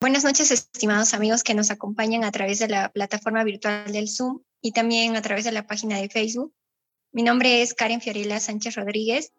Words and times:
Buenas 0.00 0.22
noches, 0.22 0.52
estimados 0.52 1.12
amigos 1.12 1.42
que 1.42 1.54
nos 1.54 1.72
acompañan 1.72 2.22
a 2.22 2.30
través 2.30 2.60
de 2.60 2.68
la 2.68 2.88
plataforma 2.88 3.42
virtual 3.42 3.90
del 3.90 4.08
Zoom 4.08 4.42
y 4.62 4.70
también 4.70 5.16
a 5.16 5.22
través 5.22 5.44
de 5.44 5.50
la 5.50 5.66
página 5.66 5.98
de 5.98 6.08
Facebook. 6.08 6.54
Mi 7.10 7.24
nombre 7.24 7.62
es 7.62 7.74
Karen 7.74 8.00
Fiorella 8.00 8.38
Sánchez 8.38 8.76
Rodríguez 8.76 9.32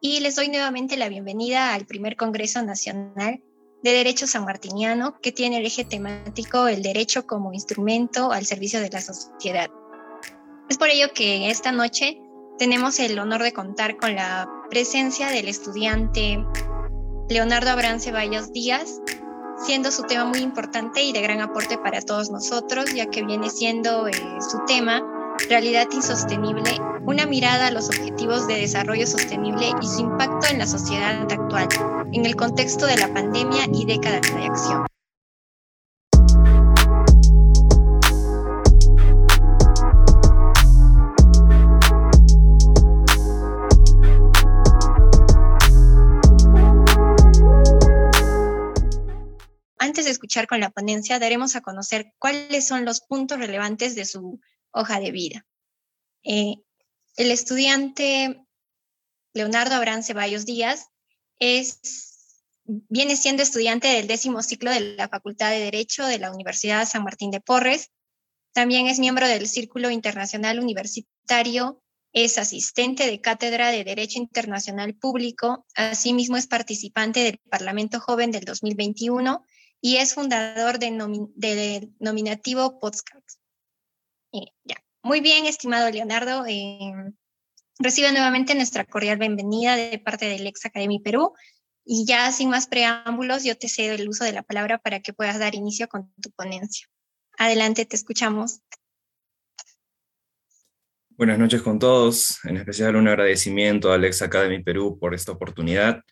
y 0.00 0.20
les 0.20 0.36
doy 0.36 0.48
nuevamente 0.48 0.96
la 0.96 1.08
bienvenida 1.08 1.74
al 1.74 1.86
primer 1.86 2.14
Congreso 2.14 2.62
Nacional 2.62 3.42
de 3.82 3.90
Derecho 3.90 4.28
Sanmartiniano 4.28 5.20
que 5.20 5.32
tiene 5.32 5.56
el 5.58 5.66
eje 5.66 5.84
temático 5.84 6.68
el 6.68 6.82
derecho 6.82 7.26
como 7.26 7.52
instrumento 7.52 8.30
al 8.30 8.46
servicio 8.46 8.80
de 8.80 8.90
la 8.90 9.00
sociedad. 9.00 9.70
Es 10.68 10.78
por 10.78 10.88
ello 10.88 11.12
que 11.12 11.50
esta 11.50 11.72
noche 11.72 12.16
tenemos 12.60 13.00
el 13.00 13.18
honor 13.18 13.42
de 13.42 13.52
contar 13.52 13.96
con 13.96 14.14
la 14.14 14.48
presencia 14.70 15.30
del 15.30 15.48
estudiante 15.48 16.38
Leonardo 17.28 17.70
Abraham 17.70 17.98
Ceballos 17.98 18.52
Díaz, 18.52 19.00
siendo 19.64 19.90
su 19.90 20.02
tema 20.04 20.24
muy 20.24 20.40
importante 20.40 21.02
y 21.02 21.12
de 21.12 21.20
gran 21.22 21.40
aporte 21.40 21.78
para 21.78 22.00
todos 22.00 22.30
nosotros, 22.30 22.92
ya 22.94 23.06
que 23.06 23.22
viene 23.22 23.50
siendo 23.50 24.08
eh, 24.08 24.12
su 24.40 24.64
tema 24.66 25.02
Realidad 25.48 25.86
Insostenible, 25.92 26.70
una 27.06 27.26
mirada 27.26 27.68
a 27.68 27.70
los 27.70 27.88
objetivos 27.88 28.46
de 28.46 28.56
desarrollo 28.56 29.06
sostenible 29.06 29.72
y 29.80 29.86
su 29.86 30.00
impacto 30.00 30.48
en 30.50 30.58
la 30.58 30.66
sociedad 30.66 31.22
actual, 31.30 31.68
en 32.12 32.26
el 32.26 32.36
contexto 32.36 32.86
de 32.86 32.96
la 32.96 33.12
pandemia 33.12 33.66
y 33.72 33.86
décadas 33.86 34.22
de 34.34 34.44
acción. 34.44 34.89
Antes 49.82 50.04
de 50.04 50.10
escuchar 50.10 50.46
con 50.46 50.60
la 50.60 50.68
ponencia, 50.68 51.18
daremos 51.18 51.56
a 51.56 51.62
conocer 51.62 52.12
cuáles 52.18 52.66
son 52.66 52.84
los 52.84 53.00
puntos 53.00 53.38
relevantes 53.38 53.94
de 53.94 54.04
su 54.04 54.38
hoja 54.72 55.00
de 55.00 55.10
vida. 55.10 55.46
Eh, 56.22 56.56
el 57.16 57.30
estudiante 57.30 58.44
Leonardo 59.32 59.76
Abraham 59.76 60.02
Ceballos 60.02 60.44
Díaz 60.44 60.88
es, 61.38 62.44
viene 62.66 63.16
siendo 63.16 63.42
estudiante 63.42 63.88
del 63.88 64.06
décimo 64.06 64.42
ciclo 64.42 64.70
de 64.70 64.96
la 64.96 65.08
Facultad 65.08 65.50
de 65.50 65.60
Derecho 65.60 66.04
de 66.04 66.18
la 66.18 66.30
Universidad 66.30 66.86
San 66.86 67.02
Martín 67.02 67.30
de 67.30 67.40
Porres. 67.40 67.90
También 68.52 68.86
es 68.86 68.98
miembro 68.98 69.26
del 69.28 69.48
Círculo 69.48 69.88
Internacional 69.88 70.58
Universitario, 70.58 71.82
es 72.12 72.36
asistente 72.36 73.06
de 73.06 73.22
Cátedra 73.22 73.70
de 73.70 73.84
Derecho 73.84 74.18
Internacional 74.18 74.94
Público, 74.94 75.64
asimismo 75.74 76.36
es 76.36 76.46
participante 76.46 77.20
del 77.20 77.38
Parlamento 77.48 77.98
Joven 77.98 78.30
del 78.30 78.44
2021 78.44 79.42
y 79.80 79.96
es 79.96 80.14
fundador 80.14 80.78
del 80.78 80.96
nominativo 81.98 82.78
Podcast. 82.80 83.40
ya. 84.64 84.76
Muy 85.02 85.20
bien, 85.20 85.46
estimado 85.46 85.90
Leonardo. 85.90 86.44
Eh, 86.46 86.92
recibe 87.78 88.12
nuevamente 88.12 88.54
nuestra 88.54 88.84
cordial 88.84 89.16
bienvenida 89.18 89.76
de 89.76 89.98
parte 89.98 90.26
del 90.26 90.46
Ex 90.46 90.66
Academy 90.66 91.00
Perú. 91.00 91.32
Y 91.84 92.04
ya 92.04 92.30
sin 92.30 92.50
más 92.50 92.66
preámbulos, 92.66 93.42
yo 93.42 93.56
te 93.56 93.68
cedo 93.68 93.94
el 93.94 94.08
uso 94.08 94.24
de 94.24 94.32
la 94.32 94.42
palabra 94.42 94.78
para 94.78 95.00
que 95.00 95.14
puedas 95.14 95.38
dar 95.38 95.54
inicio 95.54 95.88
con 95.88 96.12
tu 96.20 96.30
ponencia. 96.32 96.86
Adelante, 97.38 97.86
te 97.86 97.96
escuchamos. 97.96 98.60
Buenas 101.08 101.38
noches 101.38 101.62
con 101.62 101.78
todos, 101.78 102.38
en 102.44 102.58
especial 102.58 102.96
un 102.96 103.08
agradecimiento 103.08 103.92
al 103.92 104.04
Ex 104.04 104.20
Academy 104.22 104.62
Perú 104.62 104.98
por 104.98 105.14
esta 105.14 105.32
oportunidad. 105.32 106.02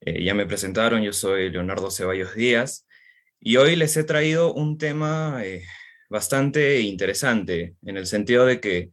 Eh, 0.00 0.22
ya 0.24 0.34
me 0.34 0.46
presentaron, 0.46 1.02
yo 1.02 1.12
soy 1.12 1.50
Leonardo 1.50 1.90
Ceballos 1.90 2.34
Díaz, 2.34 2.87
y 3.40 3.56
hoy 3.56 3.76
les 3.76 3.96
he 3.96 4.04
traído 4.04 4.52
un 4.52 4.78
tema 4.78 5.40
eh, 5.44 5.64
bastante 6.08 6.80
interesante, 6.80 7.76
en 7.82 7.96
el 7.96 8.06
sentido 8.06 8.46
de 8.46 8.60
que 8.60 8.90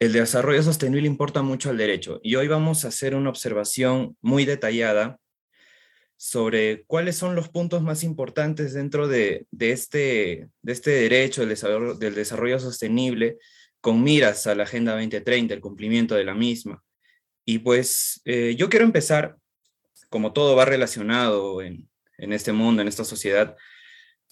el 0.00 0.12
desarrollo 0.12 0.62
sostenible 0.62 1.06
importa 1.06 1.42
mucho 1.42 1.70
al 1.70 1.76
derecho. 1.76 2.20
Y 2.22 2.34
hoy 2.36 2.48
vamos 2.48 2.84
a 2.84 2.88
hacer 2.88 3.14
una 3.14 3.30
observación 3.30 4.16
muy 4.20 4.44
detallada 4.44 5.18
sobre 6.16 6.84
cuáles 6.84 7.16
son 7.16 7.34
los 7.34 7.48
puntos 7.48 7.82
más 7.82 8.02
importantes 8.04 8.72
dentro 8.72 9.08
de, 9.08 9.46
este, 9.58 10.48
de 10.62 10.72
este 10.72 10.90
derecho 10.90 11.42
del 11.42 11.50
desarrollo, 11.50 11.94
del 11.94 12.14
desarrollo 12.14 12.58
sostenible 12.58 13.38
con 13.80 14.02
miras 14.02 14.46
a 14.46 14.54
la 14.54 14.62
Agenda 14.62 14.92
2030, 14.92 15.54
el 15.54 15.60
cumplimiento 15.60 16.14
de 16.14 16.24
la 16.24 16.34
misma. 16.34 16.82
Y 17.44 17.58
pues 17.58 18.22
eh, 18.24 18.54
yo 18.56 18.70
quiero 18.70 18.86
empezar, 18.86 19.36
como 20.08 20.32
todo 20.32 20.56
va 20.56 20.64
relacionado 20.64 21.60
en, 21.60 21.88
en 22.18 22.32
este 22.32 22.52
mundo, 22.52 22.82
en 22.82 22.88
esta 22.88 23.04
sociedad, 23.04 23.56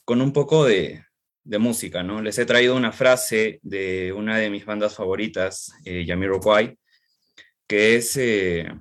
con 0.04 0.20
un 0.20 0.32
poco 0.32 0.64
de, 0.64 1.04
música, 1.44 2.04
¿no? 2.04 2.22
Les 2.22 2.38
he 2.38 2.46
traído 2.46 2.76
una 2.76 2.92
frase 2.92 3.58
de 3.62 4.12
una 4.12 4.38
de 4.38 4.48
mis 4.48 4.64
bandas 4.64 4.94
favoritas, 4.94 5.72
eh, 5.84 6.04
Yamiroquai, 6.04 6.78
que 7.66 7.96
es, 7.96 8.16
eh, 8.16 8.72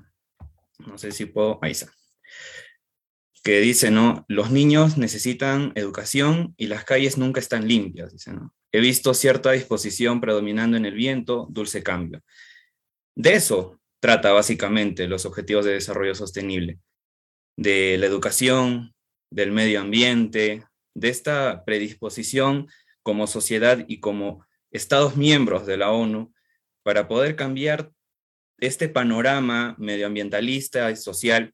no 0.77 0.97
sé 0.99 1.11
si 1.11 1.25
puedo, 1.25 1.57
ahí 1.63 1.71
está, 1.71 1.91
que 3.43 3.59
dice, 3.61 3.89
¿no? 3.89 4.25
Los 4.27 4.51
niños 4.51 4.97
necesitan 4.99 5.71
educación 5.73 6.53
y 6.55 6.67
las 6.67 6.83
calles 6.83 7.17
nunca 7.17 7.39
están 7.39 7.67
limpias, 7.67 8.11
dice, 8.11 8.31
¿no? 8.31 8.53
He 8.71 8.79
visto 8.79 9.13
cierta 9.15 9.51
disposición 9.51 10.21
predominando 10.21 10.77
en 10.77 10.85
el 10.85 10.93
viento, 10.93 11.47
dulce 11.49 11.81
cambio. 11.83 12.21
De 13.15 13.33
eso 13.33 13.81
trata 13.99 14.31
básicamente 14.33 15.07
los 15.07 15.25
objetivos 15.25 15.65
de 15.65 15.73
desarrollo 15.73 16.15
sostenible 16.15 16.79
de 17.61 17.97
la 17.99 18.07
educación, 18.07 18.95
del 19.29 19.51
medio 19.51 19.81
ambiente, 19.81 20.65
de 20.95 21.09
esta 21.09 21.63
predisposición 21.63 22.67
como 23.03 23.27
sociedad 23.27 23.85
y 23.87 23.99
como 23.99 24.45
Estados 24.71 25.15
miembros 25.15 25.65
de 25.65 25.77
la 25.77 25.91
ONU 25.91 26.33
para 26.83 27.07
poder 27.07 27.35
cambiar 27.35 27.91
este 28.57 28.89
panorama 28.89 29.75
medioambientalista 29.77 30.89
y 30.89 30.95
social 30.95 31.53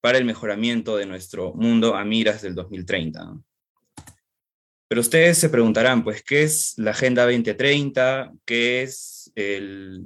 para 0.00 0.18
el 0.18 0.24
mejoramiento 0.24 0.96
de 0.96 1.06
nuestro 1.06 1.52
mundo 1.54 1.94
a 1.94 2.04
miras 2.04 2.42
del 2.42 2.54
2030. 2.54 3.38
Pero 4.88 5.00
ustedes 5.00 5.36
se 5.38 5.48
preguntarán, 5.48 6.04
pues, 6.04 6.22
¿qué 6.22 6.44
es 6.44 6.74
la 6.78 6.92
Agenda 6.92 7.24
2030? 7.24 8.32
¿Qué 8.44 8.82
es 8.82 9.32
el... 9.34 10.04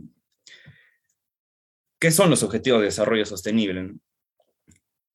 ¿Qué 2.00 2.10
son 2.10 2.30
los 2.30 2.42
Objetivos 2.42 2.80
de 2.80 2.86
Desarrollo 2.86 3.26
Sostenible? 3.26 3.92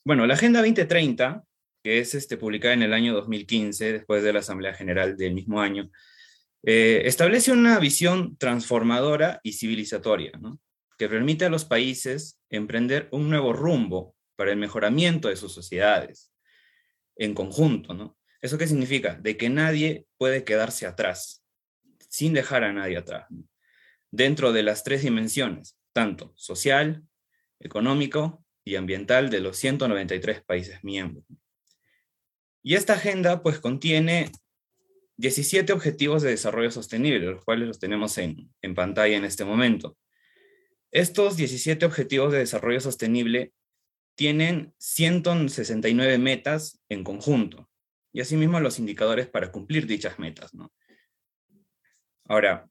Bueno, 0.06 0.28
la 0.28 0.34
Agenda 0.34 0.60
2030, 0.60 1.46
que 1.82 2.00
es 2.00 2.14
este, 2.14 2.36
publicada 2.36 2.74
en 2.74 2.84
el 2.84 2.94
año 2.94 3.14
2015, 3.14 3.94
después 3.94 4.22
de 4.22 4.34
la 4.34 4.40
Asamblea 4.40 4.74
General 4.74 5.16
del 5.16 5.34
mismo 5.34 5.62
año, 5.62 5.90
eh, 6.64 7.04
establece 7.06 7.54
una 7.54 7.80
visión 7.80 8.36
transformadora 8.36 9.40
y 9.44 9.54
civilizatoria, 9.54 10.34
que 10.98 11.08
permite 11.08 11.46
a 11.46 11.50
los 11.50 11.64
países 11.64 12.38
emprender 12.50 13.08
un 13.12 13.30
nuevo 13.30 13.54
rumbo 13.54 14.14
para 14.36 14.52
el 14.52 14.58
mejoramiento 14.58 15.30
de 15.30 15.38
sus 15.38 15.54
sociedades 15.54 16.34
en 17.16 17.34
conjunto. 17.34 17.94
¿no? 17.94 18.18
¿Eso 18.42 18.58
qué 18.58 18.68
significa? 18.68 19.16
De 19.16 19.38
que 19.38 19.50
nadie 19.50 20.06
puede 20.18 20.44
quedarse 20.44 20.86
atrás, 20.86 21.46
sin 22.10 22.34
dejar 22.34 22.66
a 22.66 22.74
nadie 22.74 22.98
atrás, 22.98 23.28
dentro 24.12 24.52
de 24.52 24.64
las 24.64 24.84
tres 24.84 25.02
dimensiones, 25.02 25.78
tanto 25.94 26.34
social, 26.36 27.04
económico 27.62 28.43
y 28.66 28.76
ambiental 28.76 29.30
de 29.30 29.42
los 29.42 29.58
193 29.58 30.42
países 30.44 30.84
miembros. 30.84 31.26
Y 32.62 32.76
esta 32.76 32.94
agenda 32.94 33.44
pues 33.44 33.60
contiene 33.60 34.32
17 35.18 35.74
objetivos 35.74 36.22
de 36.24 36.30
desarrollo 36.30 36.72
sostenible, 36.72 37.20
los 37.20 37.44
cuales 37.44 37.68
los 37.68 37.80
tenemos 37.80 38.18
en, 38.18 38.50
en 38.62 38.76
pantalla 38.76 39.18
en 39.18 39.26
este 39.26 39.46
momento. 39.46 39.98
Estos 40.92 41.36
17 41.38 41.86
objetivos 41.86 42.32
de 42.32 42.40
desarrollo 42.40 42.80
sostenible 42.80 43.54
tienen 44.16 44.74
169 44.78 46.18
metas 46.20 46.82
en 46.90 47.04
conjunto 47.04 47.70
y 48.12 48.22
asimismo 48.22 48.60
los 48.60 48.80
indicadores 48.80 49.28
para 49.28 49.52
cumplir 49.52 49.88
dichas 49.88 50.20
metas. 50.20 50.52
Ahora, 52.26 52.70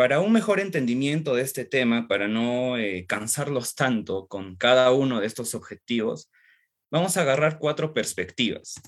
para 0.00 0.20
un 0.20 0.32
mejor 0.32 0.60
entendimiento 0.60 1.34
de 1.34 1.42
este 1.42 1.66
tema, 1.66 2.08
para 2.08 2.26
no 2.26 2.78
eh, 2.78 3.04
cansarlos 3.06 3.74
tanto 3.74 4.28
con 4.28 4.56
cada 4.56 4.92
uno 4.92 5.20
de 5.20 5.26
estos 5.26 5.54
objetivos, 5.54 6.32
vamos 6.90 7.18
a 7.18 7.20
agarrar 7.20 7.58
cuatro 7.58 7.92
perspectivas, 7.92 8.80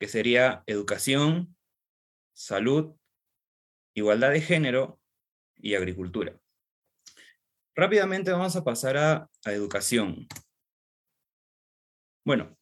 que 0.00 0.08
sería 0.08 0.62
educación, 0.64 1.54
salud, 2.32 2.96
igualdad 3.92 4.30
de 4.30 4.40
género 4.40 4.98
y 5.56 5.74
agricultura. 5.74 6.40
Rápidamente 7.76 8.30
vamos 8.32 8.56
a 8.56 8.64
pasar 8.64 8.96
a, 8.96 9.30
educación. 9.44 10.26
Bueno, 12.24 12.56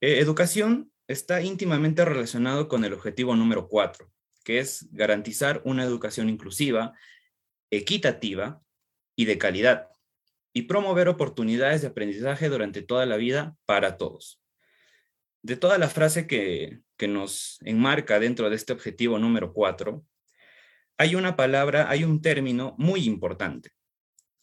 eh, 0.00 0.20
educación 0.20 0.92
está 1.08 1.42
íntimamente 1.42 2.04
relacionado 2.04 2.68
con 2.68 2.84
el 2.84 2.92
objetivo 2.92 3.34
número 3.34 3.66
cuatro, 3.66 4.12
que 4.44 4.58
es 4.58 4.88
garantizar 4.92 5.62
una 5.64 5.84
educación 5.84 6.28
inclusiva, 6.28 6.94
equitativa 7.70 8.62
y 9.16 9.26
de 9.26 9.38
calidad, 9.38 9.88
y 10.52 10.62
promover 10.62 11.08
oportunidades 11.08 11.82
de 11.82 11.88
aprendizaje 11.88 12.48
durante 12.48 12.82
toda 12.82 13.06
la 13.06 13.16
vida 13.16 13.56
para 13.66 13.96
todos. 13.96 14.40
de 15.42 15.56
toda 15.56 15.78
la 15.78 15.88
frase 15.88 16.26
que, 16.26 16.80
que 16.96 17.08
nos 17.08 17.58
enmarca 17.62 18.18
dentro 18.20 18.50
de 18.50 18.56
este 18.56 18.72
objetivo 18.72 19.18
número 19.18 19.52
cuatro, 19.52 20.04
hay 20.98 21.14
una 21.14 21.34
palabra, 21.34 21.88
hay 21.88 22.04
un 22.04 22.20
término 22.20 22.74
muy 22.78 23.04
importante, 23.04 23.70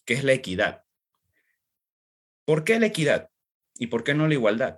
que 0.06 0.16
es 0.16 0.24
la 0.24 0.34
equidad. 0.34 0.84
¿Por 2.46 2.64
qué 2.64 2.80
la 2.80 2.88
equidad? 2.88 3.30
¿Y 3.78 3.88
por 3.88 4.04
qué 4.04 4.16
no 4.16 4.28
la 4.28 4.34
igualdad? 4.34 4.78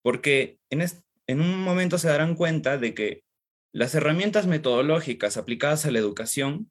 Porque 0.00 0.58
en, 0.70 0.82
en 1.26 1.40
un 1.40 1.62
momento 1.62 1.98
se 1.98 2.08
darán 2.08 2.34
cuenta 2.34 2.78
de 2.78 2.94
que 2.94 3.23
las 3.74 3.92
herramientas 3.96 4.46
metodológicas 4.46 5.36
aplicadas 5.36 5.84
a 5.84 5.90
la 5.90 5.98
educación 5.98 6.70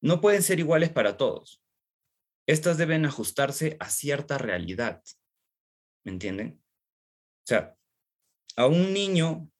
no 0.00 0.20
pueden 0.20 0.44
ser 0.44 0.60
iguales 0.60 0.90
para 0.90 1.16
todos. 1.16 1.60
Estas 2.46 2.78
deben 2.78 3.04
ajustarse 3.04 3.76
a 3.80 3.90
cierta 3.90 4.38
realidad. 4.38 5.02
¿Me 6.04 6.12
entienden? 6.12 6.62
O 7.42 7.46
sea, 7.46 7.76
a 8.54 8.66
un 8.66 8.92
niño 8.92 9.50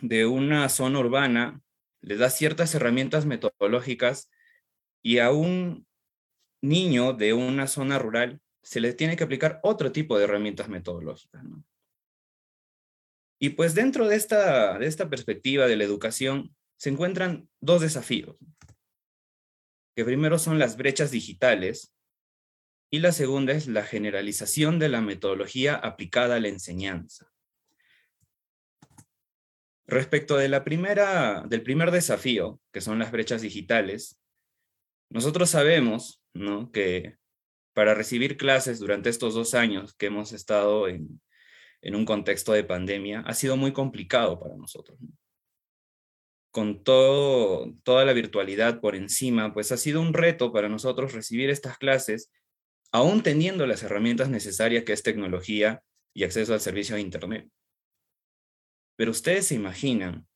de 0.00 0.24
una 0.24 0.66
zona 0.70 1.00
urbana 1.00 1.60
le 2.00 2.16
da 2.16 2.30
ciertas 2.30 2.74
herramientas 2.74 3.26
metodológicas 3.26 4.30
y 5.02 5.18
a 5.18 5.32
un 5.32 5.86
niño 6.62 7.12
de 7.12 7.34
una 7.34 7.66
zona 7.66 7.98
rural 7.98 8.40
se 8.62 8.80
le 8.80 8.94
tiene 8.94 9.16
que 9.16 9.24
aplicar 9.24 9.60
otro 9.62 9.92
tipo 9.92 10.16
de 10.16 10.24
herramientas 10.24 10.70
metodológicas. 10.70 11.44
Y 13.38 13.50
pues 13.50 13.74
dentro 13.74 14.08
de 14.08 14.16
esta, 14.16 14.78
de 14.78 14.86
esta 14.86 15.08
perspectiva 15.08 15.66
de 15.66 15.76
la 15.76 15.84
educación 15.84 16.54
se 16.76 16.90
encuentran 16.90 17.48
dos 17.60 17.80
desafíos, 17.80 18.36
que 19.96 20.04
primero 20.04 20.38
son 20.38 20.58
las 20.58 20.76
brechas 20.76 21.10
digitales 21.10 21.94
y 22.90 23.00
la 23.00 23.12
segunda 23.12 23.52
es 23.52 23.68
la 23.68 23.84
generalización 23.84 24.78
de 24.78 24.88
la 24.88 25.00
metodología 25.00 25.74
aplicada 25.74 26.36
a 26.36 26.40
la 26.40 26.48
enseñanza. 26.48 27.30
Respecto 29.86 30.36
de 30.36 30.48
la 30.48 30.64
primera, 30.64 31.44
del 31.46 31.62
primer 31.62 31.90
desafío, 31.90 32.60
que 32.72 32.80
son 32.80 32.98
las 32.98 33.10
brechas 33.10 33.42
digitales, 33.42 34.20
nosotros 35.10 35.50
sabemos 35.50 36.22
¿no? 36.34 36.70
que 36.72 37.16
para 37.72 37.94
recibir 37.94 38.36
clases 38.36 38.80
durante 38.80 39.08
estos 39.08 39.34
dos 39.34 39.54
años 39.54 39.94
que 39.94 40.06
hemos 40.06 40.32
estado 40.32 40.88
en, 40.88 41.20
en 41.80 41.94
un 41.94 42.04
contexto 42.04 42.52
de 42.52 42.64
pandemia 42.64 43.20
ha 43.20 43.34
sido 43.34 43.56
muy 43.56 43.72
complicado 43.72 44.38
para 44.38 44.56
nosotros. 44.56 44.98
Con 46.50 46.82
toda 46.82 48.04
la 48.04 48.12
virtualidad 48.12 48.80
por 48.80 48.96
encima, 48.96 49.52
pues 49.52 49.70
ha 49.70 49.76
sido 49.76 50.00
un 50.00 50.14
reto 50.14 50.52
para 50.52 50.68
nosotros 50.68 51.12
recibir 51.12 51.50
estas 51.50 51.78
clases, 51.78 52.32
aún 52.90 53.22
teniendo 53.22 53.66
las 53.66 53.82
herramientas 53.82 54.28
necesarias 54.28 54.84
que 54.84 54.92
es 54.92 55.02
tecnología 55.02 55.82
y 56.14 56.24
acceso 56.24 56.54
al 56.54 56.60
servicio 56.60 56.96
de 56.96 57.02
Internet. 57.02 57.48
Pero 58.96 59.12
ustedes 59.12 59.46
se 59.46 59.54
imaginan 59.54 60.26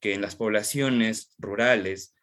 que 0.00 0.14
en 0.14 0.20
las 0.20 0.36
poblaciones 0.36 1.34
rurales 1.38 2.14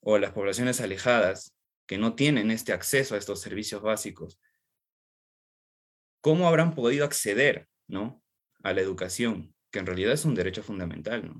o 0.00 0.18
las 0.18 0.32
poblaciones 0.32 0.80
alejadas 0.80 1.54
que 1.86 1.98
no 1.98 2.14
tienen 2.14 2.50
este 2.50 2.72
acceso 2.72 3.14
a 3.14 3.18
estos 3.18 3.40
servicios 3.40 3.82
básicos, 3.82 4.40
¿cómo 6.20 6.48
habrán 6.48 6.74
podido 6.74 7.04
acceder 7.04 7.68
¿no? 7.88 8.22
a 8.62 8.72
la 8.72 8.80
educación, 8.80 9.54
que 9.70 9.80
en 9.80 9.86
realidad 9.86 10.12
es 10.12 10.24
un 10.24 10.34
derecho 10.34 10.62
fundamental? 10.62 11.32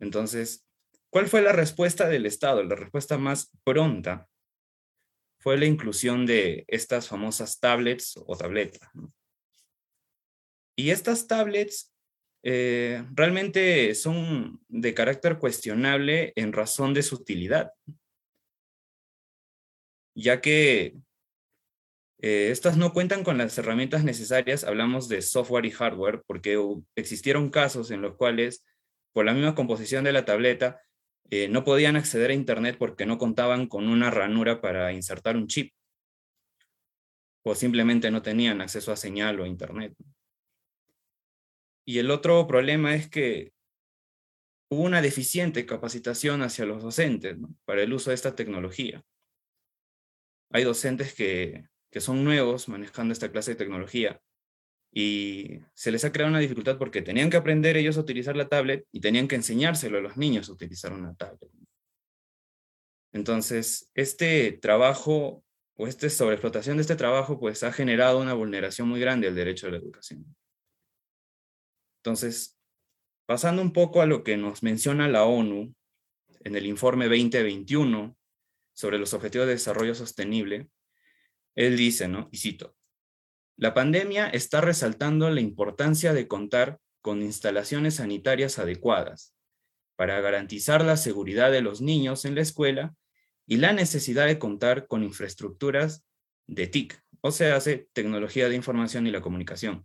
Entonces, 0.00 0.66
¿cuál 1.10 1.28
fue 1.28 1.42
la 1.42 1.52
respuesta 1.52 2.08
del 2.08 2.26
Estado? 2.26 2.62
La 2.62 2.76
respuesta 2.76 3.18
más 3.18 3.50
pronta 3.64 4.28
fue 5.40 5.56
la 5.56 5.66
inclusión 5.66 6.26
de 6.26 6.64
estas 6.68 7.08
famosas 7.08 7.60
tablets 7.60 8.14
o 8.16 8.36
tabletas. 8.36 8.88
Y 10.76 10.90
estas 10.90 11.26
tablets 11.26 11.92
eh, 12.42 13.04
realmente 13.14 13.94
son 13.94 14.60
de 14.68 14.94
carácter 14.94 15.38
cuestionable 15.38 16.32
en 16.36 16.52
razón 16.52 16.94
de 16.94 17.02
su 17.02 17.16
utilidad, 17.16 17.72
ya 20.14 20.40
que 20.40 20.96
eh, 22.20 22.50
estas 22.50 22.76
no 22.76 22.92
cuentan 22.92 23.22
con 23.22 23.38
las 23.38 23.56
herramientas 23.58 24.02
necesarias, 24.02 24.64
hablamos 24.64 25.08
de 25.08 25.22
software 25.22 25.66
y 25.66 25.70
hardware, 25.70 26.22
porque 26.26 26.58
existieron 26.96 27.50
casos 27.50 27.90
en 27.90 28.02
los 28.02 28.16
cuales, 28.16 28.64
por 29.12 29.24
la 29.24 29.34
misma 29.34 29.54
composición 29.54 30.04
de 30.04 30.12
la 30.12 30.24
tableta, 30.24 30.80
eh, 31.30 31.48
no 31.48 31.62
podían 31.62 31.96
acceder 31.96 32.30
a 32.30 32.34
Internet 32.34 32.76
porque 32.78 33.06
no 33.06 33.18
contaban 33.18 33.68
con 33.68 33.88
una 33.88 34.10
ranura 34.10 34.60
para 34.60 34.92
insertar 34.92 35.36
un 35.36 35.46
chip, 35.46 35.72
o 37.44 37.54
simplemente 37.54 38.10
no 38.10 38.20
tenían 38.22 38.60
acceso 38.60 38.92
a 38.92 38.96
señal 38.96 39.40
o 39.40 39.46
Internet. 39.46 39.94
Y 41.86 41.98
el 41.98 42.10
otro 42.10 42.46
problema 42.46 42.94
es 42.94 43.08
que 43.08 43.52
hubo 44.70 44.82
una 44.82 45.00
deficiente 45.00 45.64
capacitación 45.64 46.42
hacia 46.42 46.66
los 46.66 46.82
docentes 46.82 47.36
para 47.64 47.82
el 47.82 47.92
uso 47.92 48.10
de 48.10 48.14
esta 48.14 48.34
tecnología. 48.34 49.02
Hay 50.50 50.64
docentes 50.64 51.14
que, 51.14 51.67
que 51.90 52.00
son 52.00 52.24
nuevos 52.24 52.68
manejando 52.68 53.12
esta 53.12 53.30
clase 53.30 53.52
de 53.52 53.56
tecnología 53.56 54.20
y 54.92 55.60
se 55.74 55.90
les 55.90 56.04
ha 56.04 56.12
creado 56.12 56.30
una 56.30 56.40
dificultad 56.40 56.78
porque 56.78 57.02
tenían 57.02 57.30
que 57.30 57.36
aprender 57.36 57.76
ellos 57.76 57.96
a 57.96 58.00
utilizar 58.00 58.36
la 58.36 58.48
tablet 58.48 58.86
y 58.92 59.00
tenían 59.00 59.28
que 59.28 59.36
enseñárselo 59.36 59.98
a 59.98 60.00
los 60.00 60.16
niños 60.16 60.48
a 60.48 60.52
utilizar 60.52 60.92
una 60.92 61.14
tablet. 61.14 61.50
Entonces, 63.12 63.90
este 63.94 64.52
trabajo 64.52 65.44
o 65.76 65.86
esta 65.86 66.08
sobreexplotación 66.10 66.76
de 66.76 66.82
este 66.82 66.96
trabajo 66.96 67.38
pues 67.38 67.62
ha 67.62 67.72
generado 67.72 68.20
una 68.20 68.34
vulneración 68.34 68.88
muy 68.88 69.00
grande 69.00 69.28
al 69.28 69.34
derecho 69.34 69.66
a 69.66 69.70
la 69.70 69.76
educación. 69.76 70.36
Entonces, 72.02 72.58
pasando 73.26 73.62
un 73.62 73.72
poco 73.72 74.00
a 74.00 74.06
lo 74.06 74.24
que 74.24 74.36
nos 74.36 74.62
menciona 74.62 75.08
la 75.08 75.24
ONU 75.24 75.74
en 76.44 76.56
el 76.56 76.66
informe 76.66 77.06
2021 77.06 78.16
sobre 78.74 78.98
los 78.98 79.12
Objetivos 79.14 79.46
de 79.46 79.54
Desarrollo 79.54 79.94
Sostenible, 79.94 80.68
él 81.58 81.76
dice, 81.76 82.06
¿no? 82.06 82.28
Y 82.30 82.38
cito, 82.38 82.76
la 83.56 83.74
pandemia 83.74 84.28
está 84.28 84.60
resaltando 84.60 85.28
la 85.28 85.40
importancia 85.40 86.12
de 86.12 86.28
contar 86.28 86.78
con 87.02 87.20
instalaciones 87.20 87.96
sanitarias 87.96 88.60
adecuadas 88.60 89.34
para 89.96 90.20
garantizar 90.20 90.84
la 90.84 90.96
seguridad 90.96 91.50
de 91.50 91.60
los 91.60 91.80
niños 91.80 92.24
en 92.24 92.36
la 92.36 92.42
escuela 92.42 92.94
y 93.44 93.56
la 93.56 93.72
necesidad 93.72 94.26
de 94.26 94.38
contar 94.38 94.86
con 94.86 95.02
infraestructuras 95.02 96.04
de 96.46 96.68
TIC, 96.68 97.02
o 97.22 97.32
sea, 97.32 97.58
tecnología 97.92 98.48
de 98.48 98.54
información 98.54 99.08
y 99.08 99.10
la 99.10 99.20
comunicación, 99.20 99.82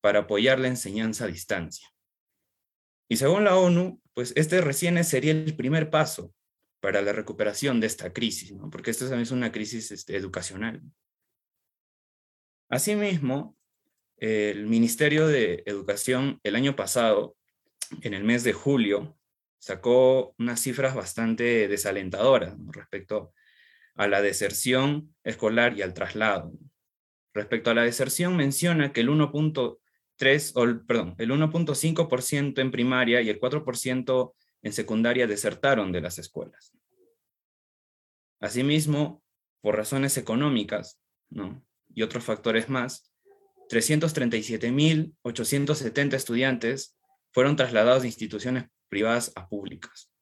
para 0.00 0.20
apoyar 0.20 0.58
la 0.58 0.66
enseñanza 0.66 1.26
a 1.26 1.28
distancia. 1.28 1.86
Y 3.08 3.18
según 3.18 3.44
la 3.44 3.56
ONU, 3.56 4.02
pues 4.14 4.32
este 4.34 4.60
recién 4.62 5.02
sería 5.04 5.30
el 5.30 5.54
primer 5.54 5.90
paso 5.90 6.34
para 6.80 7.02
la 7.02 7.12
recuperación 7.12 7.80
de 7.80 7.86
esta 7.86 8.12
crisis, 8.12 8.52
porque 8.70 8.90
esta 8.90 9.20
es 9.20 9.30
una 9.30 9.50
crisis 9.50 9.90
este, 9.90 10.16
educacional. 10.16 10.82
Asimismo, 12.68 13.56
el 14.16 14.66
Ministerio 14.66 15.26
de 15.26 15.62
Educación 15.66 16.40
el 16.42 16.56
año 16.56 16.76
pasado, 16.76 17.36
en 18.02 18.14
el 18.14 18.24
mes 18.24 18.44
de 18.44 18.52
julio, 18.52 19.18
sacó 19.58 20.34
unas 20.38 20.60
cifras 20.60 20.94
bastante 20.94 21.68
desalentadoras 21.68 22.54
respecto 22.68 23.32
a 23.94 24.06
la 24.06 24.22
deserción 24.22 25.14
escolar 25.24 25.76
y 25.76 25.82
al 25.82 25.94
traslado. 25.94 26.52
Respecto 27.34 27.70
a 27.70 27.74
la 27.74 27.82
deserción, 27.82 28.36
menciona 28.36 28.92
que 28.92 29.00
el 29.00 29.08
1. 29.08 29.32
3, 30.18 30.54
perdón, 30.86 31.14
el 31.18 31.30
1.5% 31.30 32.60
en 32.60 32.70
primaria 32.72 33.22
y 33.22 33.30
el 33.30 33.38
4% 33.38 34.34
en 34.62 34.72
secundaria 34.72 35.26
desertaron 35.26 35.92
de 35.92 36.00
las 36.00 36.18
escuelas. 36.18 36.72
Asimismo, 38.40 39.22
por 39.60 39.76
razones 39.76 40.16
económicas 40.16 41.00
y 41.94 42.02
otros 42.02 42.24
factores 42.24 42.68
más, 42.68 43.12
337.870 43.68 46.14
estudiantes 46.14 46.96
fueron 47.32 47.56
trasladados 47.56 48.02
de 48.02 48.08
instituciones 48.08 48.66
privadas 48.88 49.32
a 49.34 49.48
públicas. 49.48 50.12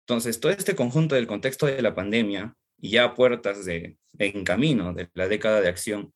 Entonces, 0.00 0.38
todo 0.40 0.52
este 0.52 0.76
conjunto 0.76 1.16
del 1.16 1.26
contexto 1.26 1.66
de 1.66 1.82
la 1.82 1.94
pandemia 1.94 2.56
y 2.78 2.90
ya 2.90 3.04
a 3.04 3.14
puertas 3.14 3.64
de, 3.64 3.98
en 4.18 4.44
camino 4.44 4.92
de 4.94 5.10
la 5.14 5.28
década 5.28 5.60
de 5.60 5.68
acción, 5.68 6.14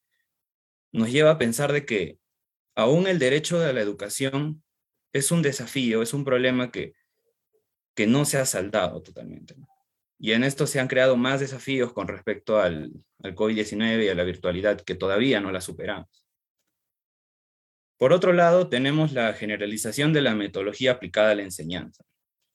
nos 0.92 1.10
lleva 1.10 1.32
a 1.32 1.38
pensar 1.38 1.72
de 1.72 1.84
que 1.84 2.18
aún 2.74 3.06
el 3.06 3.18
derecho 3.18 3.58
de 3.58 3.72
la 3.72 3.80
educación 3.80 4.62
es 5.12 5.30
un 5.30 5.42
desafío, 5.42 6.02
es 6.02 6.14
un 6.14 6.24
problema 6.24 6.70
que, 6.70 6.94
que 7.94 8.06
no 8.06 8.24
se 8.24 8.38
ha 8.38 8.46
saldado 8.46 9.02
totalmente. 9.02 9.54
Y 10.18 10.32
en 10.32 10.44
esto 10.44 10.66
se 10.66 10.80
han 10.80 10.88
creado 10.88 11.16
más 11.16 11.40
desafíos 11.40 11.92
con 11.92 12.08
respecto 12.08 12.58
al, 12.58 12.92
al 13.22 13.34
COVID-19 13.34 14.04
y 14.04 14.08
a 14.08 14.14
la 14.14 14.24
virtualidad 14.24 14.80
que 14.80 14.94
todavía 14.94 15.40
no 15.40 15.50
la 15.50 15.60
superamos. 15.60 16.26
Por 17.96 18.12
otro 18.12 18.32
lado, 18.32 18.68
tenemos 18.68 19.12
la 19.12 19.32
generalización 19.34 20.12
de 20.12 20.22
la 20.22 20.34
metodología 20.34 20.92
aplicada 20.92 21.32
a 21.32 21.34
la 21.34 21.42
enseñanza. 21.42 22.04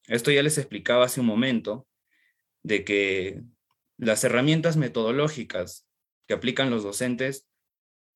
Esto 0.07 0.31
ya 0.31 0.43
les 0.43 0.57
explicaba 0.57 1.05
hace 1.05 1.19
un 1.19 1.27
momento, 1.27 1.88
de 2.65 2.83
que 2.83 3.43
las 3.97 4.24
herramientas 4.24 4.75
metodológicas 4.75 5.88
que 6.27 6.33
aplican 6.33 6.71
los 6.71 6.83
docentes 6.83 7.47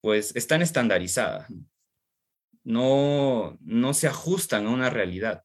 pues 0.02 0.36
están 0.36 0.64
estandarizadas. 0.64 1.48
No, 2.70 3.58
no 3.62 3.96
se 3.96 4.06
ajustan 4.06 4.68
a 4.68 4.70
una 4.70 4.92
realidad. 4.92 5.44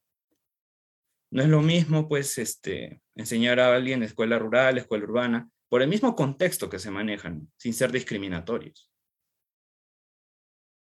No 1.31 1.41
es 1.41 1.49
lo 1.49 1.63
mismo, 1.63 2.07
pues, 2.07 2.37
este, 2.37 3.01
enseñar 3.15 3.59
a 3.59 3.75
alguien 3.75 4.03
en 4.03 4.09
escuela 4.09 4.37
rural, 4.37 4.77
escuela 4.77 5.05
urbana, 5.05 5.49
por 5.67 5.81
el 5.81 5.87
mismo 5.87 6.15
contexto 6.15 6.69
que 6.69 6.77
se 6.77 6.91
manejan, 6.91 7.51
sin 7.57 7.73
ser 7.73 7.91
discriminatorios. 7.91 8.91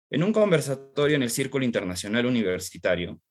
En 0.09 0.23
un 0.23 0.33
conversatorio 0.33 1.15
en 1.15 1.21
el 1.21 1.29
Círculo 1.29 1.63
Internacional 1.63 2.25
Universitario, 2.25 3.21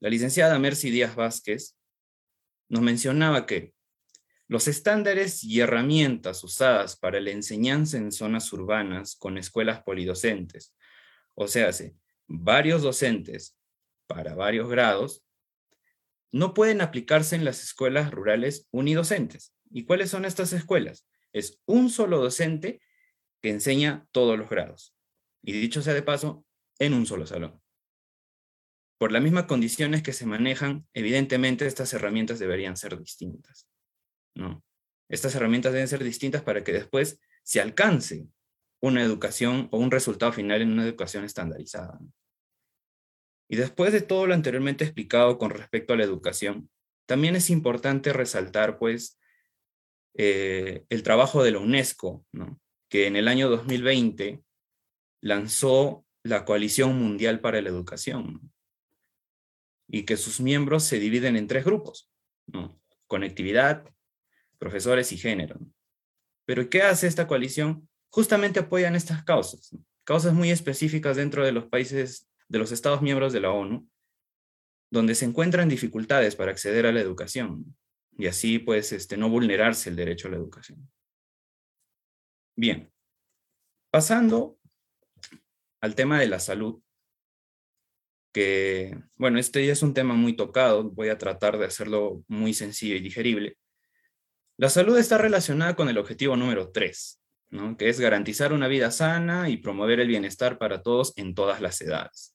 la 0.00 0.08
licenciada 0.08 0.58
Mercy 0.58 0.90
Díaz 0.90 1.14
Vázquez 1.14 1.76
nos 2.70 2.80
mencionaba 2.80 3.44
que 3.44 3.74
los 4.48 4.66
estándares 4.66 5.44
y 5.44 5.60
herramientas 5.60 6.42
usadas 6.42 6.96
para 6.96 7.20
la 7.20 7.32
enseñanza 7.32 7.98
en 7.98 8.12
zonas 8.12 8.50
urbanas 8.50 9.14
con 9.14 9.36
escuelas 9.36 9.82
polidocentes, 9.82 10.74
o 11.34 11.48
sea, 11.48 11.70
varios 12.26 12.82
docentes 12.82 13.56
para 14.06 14.34
varios 14.34 14.68
grados, 14.68 15.24
no 16.32 16.52
pueden 16.52 16.80
aplicarse 16.80 17.36
en 17.36 17.44
las 17.44 17.62
escuelas 17.62 18.10
rurales 18.10 18.66
unidocentes. 18.70 19.54
¿Y 19.70 19.84
cuáles 19.84 20.10
son 20.10 20.24
estas 20.24 20.52
escuelas? 20.52 21.06
Es 21.32 21.60
un 21.66 21.90
solo 21.90 22.18
docente 22.18 22.80
que 23.40 23.50
enseña 23.50 24.06
todos 24.10 24.38
los 24.38 24.48
grados. 24.48 24.94
Y 25.42 25.52
dicho 25.52 25.82
sea 25.82 25.94
de 25.94 26.02
paso, 26.02 26.44
en 26.78 26.94
un 26.94 27.06
solo 27.06 27.26
salón. 27.26 27.60
Por 28.98 29.12
las 29.12 29.22
mismas 29.22 29.44
condiciones 29.44 30.02
que 30.02 30.12
se 30.12 30.26
manejan, 30.26 30.86
evidentemente 30.92 31.66
estas 31.66 31.92
herramientas 31.92 32.38
deberían 32.38 32.76
ser 32.76 32.98
distintas. 32.98 33.68
¿no? 34.34 34.64
Estas 35.08 35.34
herramientas 35.34 35.72
deben 35.72 35.88
ser 35.88 36.02
distintas 36.02 36.42
para 36.42 36.64
que 36.64 36.72
después 36.72 37.20
se 37.42 37.60
alcance 37.60 38.26
una 38.84 39.02
educación 39.02 39.68
o 39.70 39.78
un 39.78 39.90
resultado 39.90 40.30
final 40.32 40.60
en 40.60 40.72
una 40.72 40.84
educación 40.84 41.24
estandarizada. 41.24 41.98
Y 43.48 43.56
después 43.56 43.92
de 43.92 44.02
todo 44.02 44.26
lo 44.26 44.34
anteriormente 44.34 44.84
explicado 44.84 45.38
con 45.38 45.50
respecto 45.50 45.94
a 45.94 45.96
la 45.96 46.04
educación, 46.04 46.68
también 47.06 47.34
es 47.34 47.48
importante 47.48 48.12
resaltar, 48.12 48.78
pues, 48.78 49.18
eh, 50.14 50.84
el 50.90 51.02
trabajo 51.02 51.42
de 51.42 51.52
la 51.52 51.60
UNESCO, 51.60 52.26
que 52.90 53.06
en 53.06 53.16
el 53.16 53.28
año 53.28 53.48
2020 53.48 54.42
lanzó 55.22 56.04
la 56.22 56.44
Coalición 56.44 56.98
Mundial 56.98 57.40
para 57.40 57.62
la 57.62 57.70
Educación, 57.70 58.52
y 59.88 60.04
que 60.04 60.18
sus 60.18 60.40
miembros 60.40 60.84
se 60.84 60.98
dividen 60.98 61.36
en 61.36 61.46
tres 61.46 61.64
grupos, 61.64 62.10
conectividad, 63.06 63.84
profesores 64.58 65.10
y 65.12 65.16
género. 65.16 65.58
Pero 66.44 66.68
¿qué 66.68 66.82
hace 66.82 67.06
esta 67.06 67.26
coalición? 67.26 67.88
Justamente 68.14 68.60
apoyan 68.60 68.94
estas 68.94 69.24
causas, 69.24 69.76
causas 70.04 70.34
muy 70.34 70.52
específicas 70.52 71.16
dentro 71.16 71.44
de 71.44 71.50
los 71.50 71.64
países 71.64 72.28
de 72.46 72.60
los 72.60 72.70
Estados 72.70 73.02
miembros 73.02 73.32
de 73.32 73.40
la 73.40 73.50
ONU, 73.50 73.90
donde 74.88 75.16
se 75.16 75.24
encuentran 75.24 75.68
dificultades 75.68 76.36
para 76.36 76.52
acceder 76.52 76.86
a 76.86 76.92
la 76.92 77.00
educación 77.00 77.76
y 78.16 78.28
así 78.28 78.60
pues 78.60 78.92
este, 78.92 79.16
no 79.16 79.28
vulnerarse 79.28 79.90
el 79.90 79.96
derecho 79.96 80.28
a 80.28 80.30
la 80.30 80.36
educación. 80.36 80.88
Bien, 82.54 82.92
pasando 83.90 84.60
al 85.80 85.96
tema 85.96 86.20
de 86.20 86.28
la 86.28 86.38
salud, 86.38 86.80
que 88.32 88.96
bueno, 89.16 89.40
este 89.40 89.66
ya 89.66 89.72
es 89.72 89.82
un 89.82 89.92
tema 89.92 90.14
muy 90.14 90.36
tocado, 90.36 90.88
voy 90.88 91.08
a 91.08 91.18
tratar 91.18 91.58
de 91.58 91.66
hacerlo 91.66 92.22
muy 92.28 92.54
sencillo 92.54 92.94
y 92.94 93.00
digerible. 93.00 93.58
La 94.56 94.68
salud 94.68 94.96
está 94.96 95.18
relacionada 95.18 95.74
con 95.74 95.88
el 95.88 95.98
objetivo 95.98 96.36
número 96.36 96.70
3, 96.70 97.23
¿no? 97.54 97.76
que 97.76 97.88
es 97.88 98.00
garantizar 98.00 98.52
una 98.52 98.68
vida 98.68 98.90
sana 98.90 99.48
y 99.48 99.56
promover 99.56 100.00
el 100.00 100.08
bienestar 100.08 100.58
para 100.58 100.82
todos 100.82 101.12
en 101.16 101.34
todas 101.34 101.60
las 101.60 101.80
edades. 101.80 102.34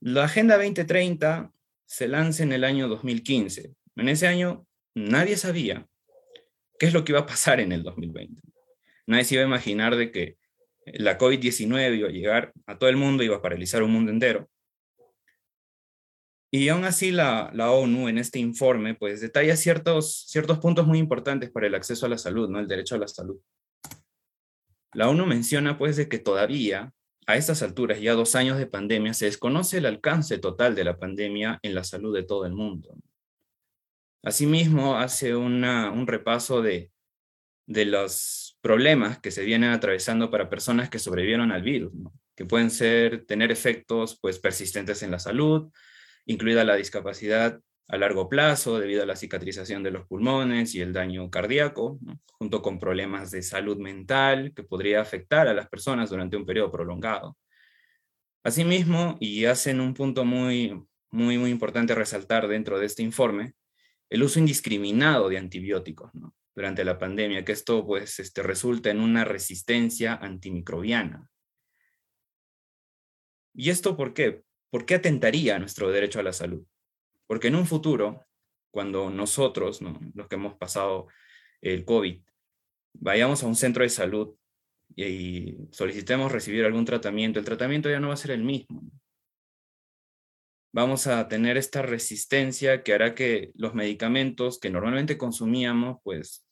La 0.00 0.24
Agenda 0.24 0.56
2030 0.56 1.52
se 1.86 2.08
lanza 2.08 2.42
en 2.42 2.52
el 2.52 2.64
año 2.64 2.88
2015. 2.88 3.72
En 3.96 4.08
ese 4.08 4.26
año 4.26 4.66
nadie 4.94 5.36
sabía 5.36 5.86
qué 6.78 6.86
es 6.86 6.92
lo 6.92 7.04
que 7.04 7.12
iba 7.12 7.20
a 7.20 7.26
pasar 7.26 7.60
en 7.60 7.72
el 7.72 7.82
2020. 7.84 8.42
Nadie 9.06 9.24
se 9.24 9.34
iba 9.36 9.44
a 9.44 9.46
imaginar 9.46 9.96
de 9.96 10.10
que 10.10 10.36
la 10.84 11.16
COVID-19 11.16 11.96
iba 11.96 12.08
a 12.08 12.12
llegar 12.12 12.52
a 12.66 12.76
todo 12.76 12.90
el 12.90 12.96
mundo, 12.96 13.22
iba 13.22 13.36
a 13.36 13.42
paralizar 13.42 13.82
un 13.82 13.92
mundo 13.92 14.10
entero. 14.10 14.50
Y 16.50 16.68
aún 16.68 16.84
así 16.84 17.10
la, 17.10 17.50
la, 17.52 17.70
ONU 17.72 18.08
en 18.08 18.18
este 18.18 18.38
informe 18.38 18.94
pues 18.94 19.20
detalla 19.20 19.54
ciertos, 19.56 20.24
ciertos 20.28 20.58
puntos 20.58 20.86
muy 20.86 20.98
importantes 20.98 21.50
para 21.50 21.66
el 21.66 21.74
acceso 21.74 22.06
a 22.06 22.08
la 22.08 22.18
salud, 22.18 22.48
¿no? 22.48 22.58
el 22.58 22.68
derecho 22.68 22.94
a 22.94 22.98
la 22.98 23.08
salud. 23.08 23.38
La 24.94 25.08
ONU 25.08 25.26
menciona 25.26 25.76
pues 25.76 25.96
de 25.96 26.08
que 26.08 26.18
todavía 26.18 26.92
a 27.26 27.36
estas 27.36 27.62
alturas, 27.62 28.00
ya 28.00 28.14
dos 28.14 28.34
años 28.34 28.56
de 28.56 28.66
pandemia, 28.66 29.12
se 29.12 29.26
desconoce 29.26 29.76
el 29.76 29.84
alcance 29.84 30.38
total 30.38 30.74
de 30.74 30.84
la 30.84 30.98
pandemia 30.98 31.58
en 31.62 31.74
la 31.74 31.84
salud 31.84 32.14
de 32.14 32.22
todo 32.22 32.46
el 32.46 32.54
mundo. 32.54 32.96
Asimismo, 34.22 34.96
hace 34.96 35.36
un 35.36 36.06
repaso 36.06 36.62
de, 36.62 36.90
de 37.66 37.84
los 37.84 38.58
problemas 38.62 39.18
que 39.18 39.30
se 39.30 39.44
vienen 39.44 39.70
atravesando 39.70 40.30
para 40.30 40.48
personas 40.48 40.88
que 40.88 40.98
sobrevivieron 40.98 41.52
al 41.52 41.62
virus, 41.62 41.92
que 42.34 42.46
pueden 42.46 42.70
ser, 42.70 43.26
tener 43.26 43.52
efectos 43.52 44.18
pues, 44.22 44.38
persistentes 44.38 45.02
en 45.02 45.10
la 45.10 45.18
salud, 45.18 45.70
incluida 46.28 46.62
la 46.62 46.76
discapacidad 46.76 47.58
a 47.88 47.96
largo 47.96 48.28
plazo 48.28 48.78
debido 48.78 49.02
a 49.02 49.06
la 49.06 49.16
cicatrización 49.16 49.82
de 49.82 49.90
los 49.90 50.06
pulmones 50.06 50.74
y 50.74 50.80
el 50.82 50.92
daño 50.92 51.30
cardíaco, 51.30 51.98
junto 52.38 52.60
con 52.60 52.78
problemas 52.78 53.30
de 53.30 53.42
salud 53.42 53.78
mental 53.78 54.52
que 54.54 54.62
podría 54.62 55.00
afectar 55.00 55.48
a 55.48 55.54
las 55.54 55.68
personas 55.68 56.10
durante 56.10 56.36
un 56.36 56.44
periodo 56.44 56.70
prolongado. 56.70 57.36
Asimismo, 58.44 59.16
y 59.20 59.46
hacen 59.46 59.80
un 59.80 59.94
punto 59.94 60.24
muy, 60.26 60.78
muy, 61.10 61.38
muy 61.38 61.50
importante 61.50 61.94
resaltar 61.94 62.46
dentro 62.46 62.78
de 62.78 62.86
este 62.86 63.02
informe, 63.02 63.54
el 64.10 64.22
uso 64.22 64.38
indiscriminado 64.38 65.30
de 65.30 65.38
antibióticos 65.38 66.10
durante 66.54 66.84
la 66.84 66.98
pandemia, 66.98 67.44
que 67.44 67.52
esto 67.52 67.86
pues, 67.86 68.20
este, 68.20 68.42
resulta 68.42 68.90
en 68.90 69.00
una 69.00 69.24
resistencia 69.24 70.14
antimicrobiana. 70.14 71.26
¿Y 73.54 73.70
esto 73.70 73.96
por 73.96 74.12
qué? 74.12 74.42
¿Por 74.70 74.84
qué 74.84 74.96
atentaría 74.96 75.56
a 75.56 75.58
nuestro 75.58 75.90
derecho 75.90 76.20
a 76.20 76.22
la 76.22 76.32
salud? 76.32 76.64
Porque 77.26 77.48
en 77.48 77.56
un 77.56 77.66
futuro, 77.66 78.26
cuando 78.70 79.10
nosotros, 79.10 79.80
los 80.14 80.28
que 80.28 80.34
hemos 80.34 80.54
pasado 80.56 81.08
el 81.60 81.84
COVID, 81.84 82.22
vayamos 82.94 83.42
a 83.42 83.46
un 83.46 83.56
centro 83.56 83.82
de 83.82 83.88
salud 83.88 84.34
y, 84.96 85.56
solicitemos 85.70 86.32
recibir 86.32 86.64
algún 86.64 86.84
tratamiento, 86.84 87.38
el 87.38 87.44
tratamiento 87.44 87.90
ya 87.90 88.00
no 88.00 88.08
va 88.08 88.14
a 88.14 88.18
ser 88.18 88.32
el 88.32 88.44
mismo. 88.44 88.82
Vamos 90.72 91.06
a 91.06 91.28
tener 91.28 91.56
esta 91.56 91.82
resistencia 91.82 92.82
que 92.82 92.92
hará 92.92 93.14
que 93.14 93.52
los 93.54 93.74
medicamentos 93.74 94.58
que 94.58 94.70
normalmente 94.70 95.16
consumíamos, 95.16 95.98
pues 96.02 96.46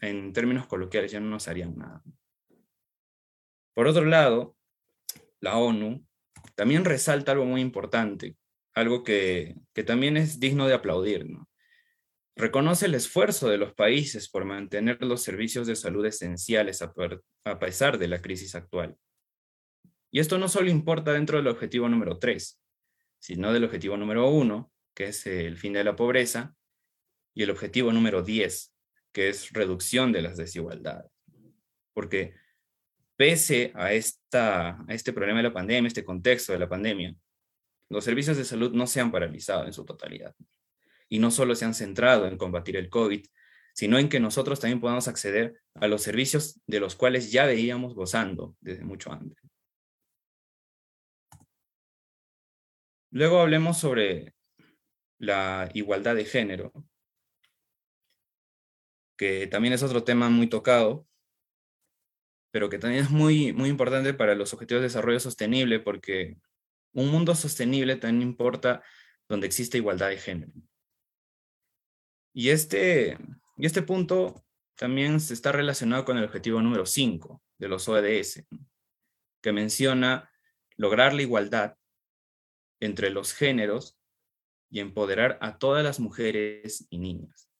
en 0.00 0.32
términos 0.32 0.66
coloquiales 0.66 1.12
ya 1.12 1.20
no 1.20 1.30
nos 1.30 1.48
harían 1.48 1.76
nada. 1.76 2.02
Por 3.74 3.86
otro 3.86 4.04
lado, 4.04 4.56
la 5.40 5.58
ONU 5.58 6.05
también 6.56 6.84
resalta 6.84 7.32
algo 7.32 7.44
muy 7.44 7.60
importante, 7.60 8.36
algo 8.74 9.04
que, 9.04 9.56
también 9.86 10.16
es 10.16 10.40
digno 10.40 10.66
de 10.66 10.74
aplaudir. 10.74 11.26
Reconoce 12.34 12.86
el 12.86 12.94
esfuerzo 12.94 13.48
de 13.48 13.58
los 13.58 13.74
países 13.74 14.28
por 14.28 14.44
mantener 14.44 15.02
los 15.02 15.22
servicios 15.22 15.66
de 15.66 15.76
salud 15.76 16.04
esenciales 16.04 16.82
a, 16.82 16.92
a 17.44 17.58
pesar 17.58 17.98
de 17.98 18.08
la 18.08 18.20
crisis 18.20 18.54
actual. 18.54 18.96
Y 20.10 20.20
esto 20.20 20.38
no 20.38 20.48
solo 20.48 20.70
importa 20.70 21.12
dentro 21.12 21.36
del 21.36 21.48
objetivo 21.48 21.88
número 21.88 22.18
3, 22.18 22.60
sino 23.18 23.52
del 23.52 23.64
objetivo 23.64 23.96
número 23.96 24.28
1, 24.28 24.72
que 24.94 25.08
es 25.08 25.26
el 25.26 25.58
fin 25.58 25.74
de 25.74 25.84
la 25.84 25.94
pobreza, 25.94 26.54
y 27.34 27.42
el 27.42 27.50
objetivo 27.50 27.92
número 27.92 28.22
10, 28.22 28.74
que 29.12 29.28
es 29.28 29.52
reducción 29.52 30.10
de 30.10 30.22
las 30.22 30.38
desigualdades. 30.38 31.10
Porque 31.92 32.34
pese 33.16 33.72
a, 33.74 33.92
esta, 33.92 34.78
a 34.86 34.94
este 34.94 35.12
problema 35.12 35.38
de 35.38 35.48
la 35.48 35.52
pandemia, 35.52 35.88
este 35.88 36.04
contexto 36.04 36.52
de 36.52 36.58
la 36.58 36.68
pandemia, 36.68 37.14
los 37.88 38.04
servicios 38.04 38.36
de 38.36 38.44
salud 38.44 38.72
no 38.72 38.86
se 38.86 39.00
han 39.00 39.10
paralizado 39.10 39.64
en 39.64 39.72
su 39.72 39.84
totalidad. 39.84 40.34
Y 41.08 41.18
no 41.18 41.30
solo 41.30 41.54
se 41.54 41.64
han 41.64 41.74
centrado 41.74 42.26
en 42.26 42.36
combatir 42.36 42.76
el 42.76 42.90
COVID, 42.90 43.24
sino 43.74 43.98
en 43.98 44.08
que 44.08 44.20
nosotros 44.20 44.58
también 44.58 44.80
podamos 44.80 45.06
acceder 45.06 45.60
a 45.74 45.86
los 45.86 46.02
servicios 46.02 46.60
de 46.66 46.80
los 46.80 46.96
cuales 46.96 47.30
ya 47.30 47.46
veíamos 47.46 47.94
gozando 47.94 48.56
desde 48.60 48.84
mucho 48.84 49.12
antes. 49.12 49.38
Luego 53.10 53.40
hablemos 53.40 53.78
sobre 53.78 54.34
la 55.18 55.70
igualdad 55.74 56.16
de 56.16 56.24
género, 56.24 56.72
que 59.16 59.46
también 59.46 59.74
es 59.74 59.82
otro 59.82 60.04
tema 60.04 60.28
muy 60.28 60.48
tocado, 60.48 61.06
pero 62.56 62.70
que 62.70 62.78
también 62.78 63.04
es 63.04 63.10
muy, 63.10 63.52
muy 63.52 63.68
importante 63.68 64.14
para 64.14 64.34
los 64.34 64.54
objetivos 64.54 64.80
de 64.80 64.86
desarrollo 64.86 65.20
sostenible 65.20 65.78
porque 65.78 66.38
un 66.94 67.10
mundo 67.10 67.34
sostenible 67.34 67.96
también 67.96 68.30
importa 68.30 68.82
donde 69.28 69.46
existe 69.46 69.76
igualdad 69.76 70.08
de 70.08 70.16
género. 70.16 70.52
Y 72.32 72.48
este, 72.48 73.18
y 73.58 73.66
este 73.66 73.82
punto 73.82 74.42
también 74.74 75.20
se 75.20 75.34
está 75.34 75.52
relacionado 75.52 76.06
con 76.06 76.16
el 76.16 76.24
objetivo 76.24 76.62
número 76.62 76.86
5 76.86 77.42
de 77.58 77.68
los 77.68 77.90
ODS, 77.90 78.46
que 79.42 79.52
menciona 79.52 80.30
lograr 80.78 81.12
la 81.12 81.20
igualdad 81.20 81.76
entre 82.80 83.10
los 83.10 83.34
géneros 83.34 83.98
y 84.70 84.80
empoderar 84.80 85.36
a 85.42 85.58
todas 85.58 85.84
las 85.84 86.00
mujeres 86.00 86.86
y 86.88 86.96
niñas. 87.00 87.50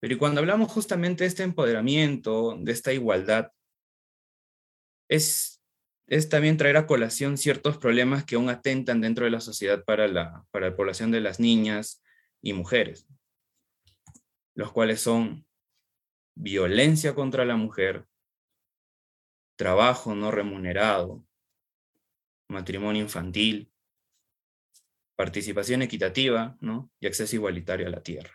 Pero 0.00 0.14
y 0.14 0.16
cuando 0.16 0.40
hablamos 0.40 0.72
justamente 0.72 1.24
de 1.24 1.28
este 1.28 1.42
empoderamiento, 1.42 2.56
de 2.58 2.72
esta 2.72 2.90
igualdad, 2.90 3.50
es, 5.14 5.62
es 6.06 6.28
también 6.28 6.56
traer 6.56 6.76
a 6.76 6.86
colación 6.86 7.38
ciertos 7.38 7.78
problemas 7.78 8.24
que 8.24 8.36
aún 8.36 8.48
atentan 8.48 9.00
dentro 9.00 9.24
de 9.24 9.30
la 9.30 9.40
sociedad 9.40 9.84
para 9.84 10.08
la, 10.08 10.44
para 10.50 10.70
la 10.70 10.76
población 10.76 11.10
de 11.10 11.20
las 11.20 11.40
niñas 11.40 12.02
y 12.42 12.52
mujeres, 12.52 13.06
los 14.54 14.72
cuales 14.72 15.00
son 15.00 15.46
violencia 16.34 17.14
contra 17.14 17.44
la 17.44 17.56
mujer, 17.56 18.06
trabajo 19.56 20.14
no 20.14 20.30
remunerado, 20.30 21.24
matrimonio 22.48 23.02
infantil, 23.02 23.70
participación 25.16 25.82
equitativa 25.82 26.56
¿no? 26.60 26.90
y 27.00 27.06
acceso 27.06 27.36
igualitario 27.36 27.86
a 27.86 27.90
la 27.90 28.02
tierra. 28.02 28.32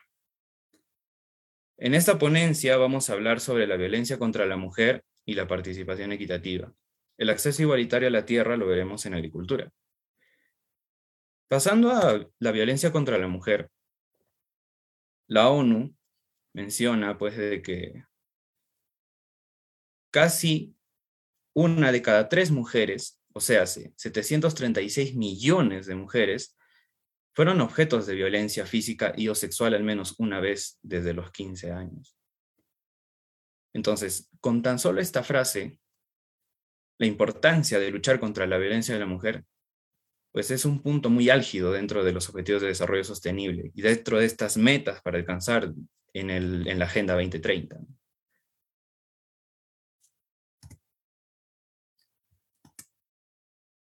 En 1.77 1.93
esta 1.93 2.17
ponencia 2.17 2.77
vamos 2.77 3.09
a 3.09 3.13
hablar 3.13 3.39
sobre 3.39 3.67
la 3.67 3.77
violencia 3.77 4.17
contra 4.17 4.45
la 4.45 4.57
mujer 4.57 5.05
y 5.29 5.36
la 5.36 5.48
participación 5.48 6.12
equitativa. 6.12 6.74
El 7.15 7.29
acceso 7.29 7.62
igualitario 7.62 8.07
a 8.07 8.12
la 8.12 8.25
tierra 8.25 8.57
lo 8.57 8.65
veremos 8.65 9.05
en 9.05 9.13
agricultura. 9.13 9.71
Pasando 11.48 11.91
a 11.91 12.27
la 12.39 12.51
violencia 12.51 12.91
contra 12.91 13.19
la 13.19 13.27
mujer, 13.27 13.69
la 15.27 15.50
ONU 15.50 15.95
menciona 16.53 17.17
pues 17.19 17.38
de 17.38 17.62
que 17.62 18.05
casi 20.12 20.75
una 21.53 21.91
de 21.91 22.01
cada 22.01 22.27
tres 22.27 22.50
mujeres, 22.50 23.21
o 23.33 23.39
sea, 23.39 23.67
736 23.67 25.15
millones 25.15 25.86
de 25.86 25.93
mujeres, 25.93 26.57
fueron 27.36 27.62
objetos 27.62 28.07
de 28.07 28.15
violencia 28.15 28.65
física 28.65 29.13
y 29.15 29.27
o 29.27 29.36
sexual 29.36 29.75
al 29.75 29.83
menos 29.83 30.15
una 30.17 30.39
vez 30.39 30.79
desde 30.81 31.13
los 31.13 31.31
15 31.31 31.71
años. 31.71 32.18
Entonces, 33.73 34.29
con 34.39 34.61
tan 34.61 34.79
solo 34.79 35.01
esta 35.01 35.23
frase, 35.23 35.79
la 36.97 37.07
importancia 37.07 37.79
de 37.79 37.91
luchar 37.91 38.19
contra 38.19 38.47
la 38.47 38.57
violencia 38.57 38.93
de 38.93 38.99
la 38.99 39.05
mujer, 39.05 39.45
pues 40.31 40.51
es 40.51 40.65
un 40.65 40.81
punto 40.81 41.09
muy 41.09 41.29
álgido 41.29 41.71
dentro 41.71 42.03
de 42.03 42.11
los 42.13 42.29
objetivos 42.29 42.61
de 42.61 42.69
desarrollo 42.69 43.03
sostenible 43.03 43.71
y 43.73 43.81
dentro 43.81 44.19
de 44.19 44.25
estas 44.25 44.57
metas 44.57 45.01
para 45.01 45.17
alcanzar 45.17 45.73
en, 46.13 46.29
en 46.29 46.79
la 46.79 46.85
Agenda 46.85 47.13
2030. 47.15 47.79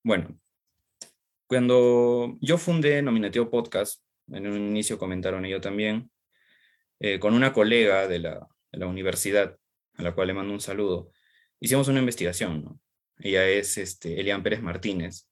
Bueno, 0.04 0.38
cuando 1.48 2.38
yo 2.40 2.58
fundé 2.58 3.02
Nominativo 3.02 3.50
Podcast, 3.50 4.02
en 4.28 4.46
un 4.46 4.56
inicio 4.56 4.98
comentaron 4.98 5.44
ellos 5.44 5.60
también, 5.60 6.10
eh, 7.00 7.18
con 7.20 7.34
una 7.34 7.52
colega 7.52 8.08
de 8.08 8.18
la, 8.20 8.48
universidad, 8.72 9.56
a 9.96 10.02
la 10.02 10.14
cual 10.14 10.28
le 10.28 10.34
mando 10.34 10.52
un 10.52 10.60
saludo, 10.60 11.12
hicimos 11.60 11.88
una 11.88 12.00
investigación. 12.00 12.80
Ella 13.18 13.48
es 13.48 13.78
este, 13.78 14.20
Elian 14.20 14.42
Pérez 14.42 14.62
Martínez. 14.62 15.28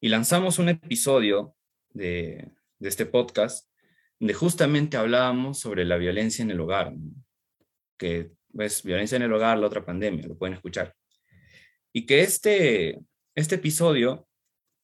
Y 0.00 0.08
lanzamos 0.08 0.58
un 0.58 0.68
episodio 0.68 1.54
de, 1.90 2.50
este 2.80 3.06
podcast 3.06 3.70
donde 4.18 4.34
justamente 4.34 4.96
hablábamos 4.96 5.58
sobre 5.58 5.84
la 5.84 5.96
violencia 5.96 6.42
en 6.42 6.50
el 6.50 6.60
hogar, 6.60 6.92
que 7.98 8.18
es 8.18 8.26
pues, 8.52 8.82
violencia 8.82 9.16
en 9.16 9.22
el 9.22 9.32
hogar, 9.32 9.58
la 9.58 9.66
otra 9.66 9.84
pandemia, 9.84 10.26
lo 10.26 10.36
pueden 10.36 10.54
escuchar. 10.54 10.94
Y 11.92 12.06
que 12.06 12.20
este, 12.20 13.00
este 13.34 13.54
episodio 13.56 14.28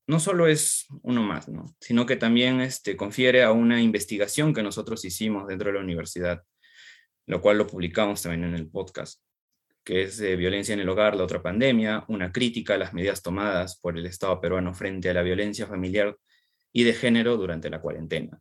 no 0.06 0.18
solo 0.18 0.46
es 0.48 0.86
uno 1.02 1.22
más, 1.22 1.48
¿no? 1.48 1.66
sino 1.80 2.04
que 2.04 2.16
también 2.16 2.60
este, 2.60 2.96
confiere 2.96 3.42
a 3.42 3.52
una 3.52 3.80
investigación 3.80 4.52
que 4.52 4.62
nosotros 4.62 5.04
hicimos 5.04 5.46
dentro 5.46 5.68
de 5.68 5.74
la 5.74 5.84
universidad, 5.84 6.42
lo 7.30 7.40
cual 7.40 7.58
lo 7.58 7.66
publicamos 7.66 8.22
también 8.22 8.42
en 8.44 8.54
el 8.54 8.68
podcast, 8.68 9.22
que 9.84 10.02
es 10.02 10.18
de 10.18 10.34
violencia 10.34 10.72
en 10.72 10.80
el 10.80 10.88
hogar, 10.88 11.14
la 11.14 11.22
otra 11.22 11.40
pandemia, 11.40 12.04
una 12.08 12.32
crítica 12.32 12.74
a 12.74 12.78
las 12.78 12.92
medidas 12.92 13.22
tomadas 13.22 13.78
por 13.78 13.96
el 13.96 14.04
Estado 14.04 14.40
peruano 14.40 14.74
frente 14.74 15.10
a 15.10 15.14
la 15.14 15.22
violencia 15.22 15.68
familiar 15.68 16.16
y 16.72 16.82
de 16.82 16.92
género 16.92 17.36
durante 17.36 17.70
la 17.70 17.80
cuarentena. 17.80 18.40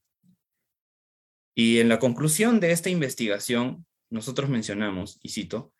Y 1.53 1.79
en 1.79 1.87
la 1.87 1.99
conclusión 1.99 2.59
de 2.59 2.71
esta 2.71 2.89
investigación, 2.89 3.85
nosotros 4.09 4.49
mencionamos, 4.49 5.19
y 5.21 5.29
cito, 5.29 5.71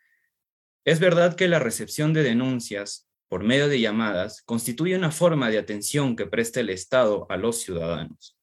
es 0.85 0.99
verdad 0.99 1.35
que 1.35 1.47
la 1.47 1.57
recepción 1.57 2.13
de 2.13 2.21
denuncias 2.21 3.09
por 3.27 3.43
medio 3.43 3.67
de 3.67 3.79
llamadas 3.79 4.43
constituye 4.43 4.95
una 4.95 5.09
forma 5.09 5.49
de 5.49 5.57
atención 5.57 6.15
que 6.15 6.27
presta 6.27 6.59
el 6.59 6.69
Estado 6.69 7.25
a 7.29 7.37
los 7.37 7.61
ciudadanos. 7.61 8.38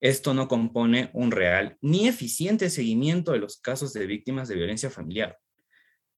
Esto 0.00 0.34
no 0.34 0.46
compone 0.46 1.10
un 1.14 1.30
real 1.30 1.78
ni 1.80 2.06
eficiente 2.06 2.68
seguimiento 2.70 3.32
de 3.32 3.38
los 3.38 3.58
casos 3.60 3.92
de 3.92 4.06
víctimas 4.06 4.48
de 4.48 4.56
violencia 4.56 4.90
familiar. 4.90 5.38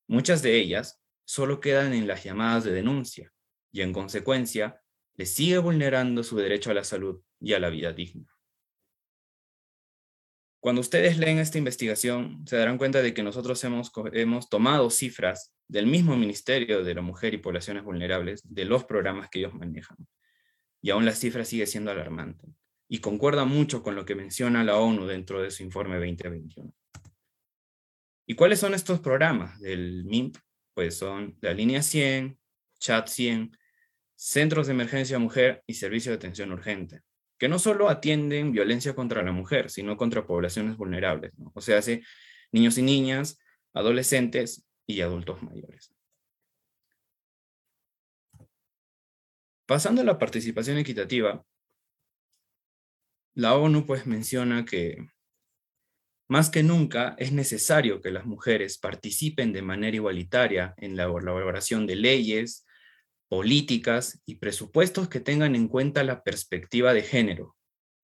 Muchas 0.09 0.43
de 0.43 0.57
ellas 0.57 1.01
solo 1.25 1.61
quedan 1.61 1.93
en 1.93 2.07
las 2.07 2.25
llamadas 2.25 2.65
de 2.65 2.73
denuncia 2.73 3.33
y 3.71 3.83
en 3.83 3.93
consecuencia 3.93 4.81
les 5.17 5.35
sigue 5.35 5.59
vulnerando 5.59 6.23
su 6.23 6.37
derecho 6.37 6.71
a 6.71 6.75
la 6.75 6.85
salud 6.85 7.21
y 7.41 7.53
a 7.53 7.61
la 7.61 7.71
vida 7.71 7.93
digna. 7.93 8.27
Cuando 10.61 10.81
ustedes 10.81 11.19
leen 11.19 11.39
esta 11.39 11.59
investigación, 11.59 12.45
se 12.47 12.57
darán 12.57 12.79
cuenta 12.79 13.01
de 13.01 13.15
que 13.15 13.23
nosotros 13.23 13.63
hemos, 13.63 13.93
hemos 14.13 14.49
tomado 14.49 14.91
cifras 14.91 15.55
del 15.69 15.87
mismo 15.87 16.17
Ministerio 16.17 16.83
de 16.83 16.95
la 16.95 17.03
Mujer 17.03 17.35
y 17.35 17.39
Poblaciones 17.39 17.85
Vulnerables, 17.85 18.43
de 18.45 18.65
los 18.65 18.85
programas 18.85 19.29
que 19.29 19.39
ellos 19.39 19.55
manejan. 19.55 19.99
Y 20.83 20.91
aún 20.91 21.05
la 21.05 21.13
cifra 21.13 21.45
sigue 21.45 21.67
siendo 21.67 21.91
alarmante. 21.91 22.47
Y 22.89 23.01
concuerda 23.01 23.45
mucho 23.45 23.83
con 23.83 23.95
lo 23.95 24.05
que 24.05 24.15
menciona 24.15 24.65
la 24.65 24.79
ONU 24.79 25.07
dentro 25.07 25.43
de 25.43 25.51
su 25.51 25.63
informe 25.63 25.97
2021. 25.97 26.73
¿Y 28.27 28.35
cuáles 28.35 28.61
son 28.61 28.75
estos 28.75 29.01
programas 29.01 29.61
del 29.61 30.05
MIMP? 30.05 30.37
Pues 30.75 30.97
son 30.97 31.37
la 31.41 31.53
línea 31.53 31.83
100, 31.83 32.39
chat 32.79 33.09
100, 33.09 33.57
centros 34.15 34.67
de 34.67 34.73
emergencia 34.73 35.19
mujer 35.19 35.63
y 35.67 35.75
servicio 35.75 36.11
de 36.11 36.17
atención 36.17 36.53
urgente, 36.53 37.03
que 37.39 37.49
no 37.49 37.59
solo 37.59 37.89
atienden 37.89 38.53
violencia 38.53 38.95
contra 38.95 39.23
la 39.23 39.33
mujer, 39.33 39.71
sino 39.71 39.97
contra 39.97 40.27
poblaciones 40.27 40.77
vulnerables, 40.77 41.33
o 41.55 41.61
sea, 41.61 41.79
hace 41.79 42.03
niños 42.53 42.79
y 42.79 42.83
niñas, 42.83 43.39
adolescentes 43.73 44.67
y 44.87 45.01
adultos 45.03 45.43
mayores. 45.43 45.95
Pasando 49.67 50.01
a 50.01 50.05
la 50.05 50.19
participación 50.19 50.79
equitativa, 50.79 51.45
la 53.39 53.55
ONU 53.55 53.87
pues 53.87 54.05
menciona 54.05 54.65
que 54.65 55.07
más 56.29 56.51
que 56.51 56.65
nunca 56.65 57.15
es 57.19 57.31
necesario 57.31 58.01
que 58.01 58.11
las 58.11 58.27
mujeres 58.27 58.79
participen 58.79 59.53
de 59.53 59.63
manera 59.63 59.95
igualitaria 59.95 60.75
en 60.77 60.97
la 60.97 61.05
elaboración 61.05 61.87
de 61.87 61.95
leyes, 61.95 62.67
políticas 63.29 64.21
y 64.27 64.37
presupuestos 64.37 65.09
que 65.09 65.21
tengan 65.21 65.55
en 65.55 65.69
cuenta 65.69 66.03
la 66.03 66.25
perspectiva 66.25 66.93
de 66.93 67.03
género 67.03 67.55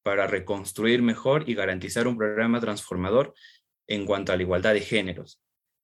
para 0.05 0.29
reconstruir 0.29 1.03
mejor 1.03 1.51
y 1.51 1.55
garantizar 1.55 2.07
un 2.07 2.16
programa 2.16 2.61
transformador 2.61 3.35
en 3.88 4.07
cuanto 4.07 4.33
a 4.33 4.37
la 4.37 4.42
igualdad 4.42 4.75
de 4.75 4.83
géneros, 4.83 5.42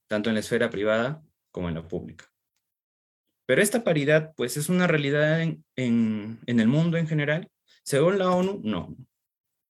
tanto 0.08 0.30
en 0.30 0.34
la 0.34 0.40
esfera 0.40 0.70
privada 0.70 1.24
como 1.50 1.68
en 1.68 1.74
la 1.74 1.88
pública. 1.88 2.26
Pero 3.46 3.62
esta 3.62 3.82
paridad, 3.82 4.32
pues, 4.36 4.56
es 4.56 4.68
una 4.68 4.86
realidad 4.86 5.42
en, 5.42 5.64
en 5.74 6.60
el 6.60 6.68
mundo 6.68 6.98
en 6.98 7.08
general. 7.08 7.50
Según 7.82 8.16
la 8.16 8.30
ONU, 8.30 8.60
no. 8.62 8.96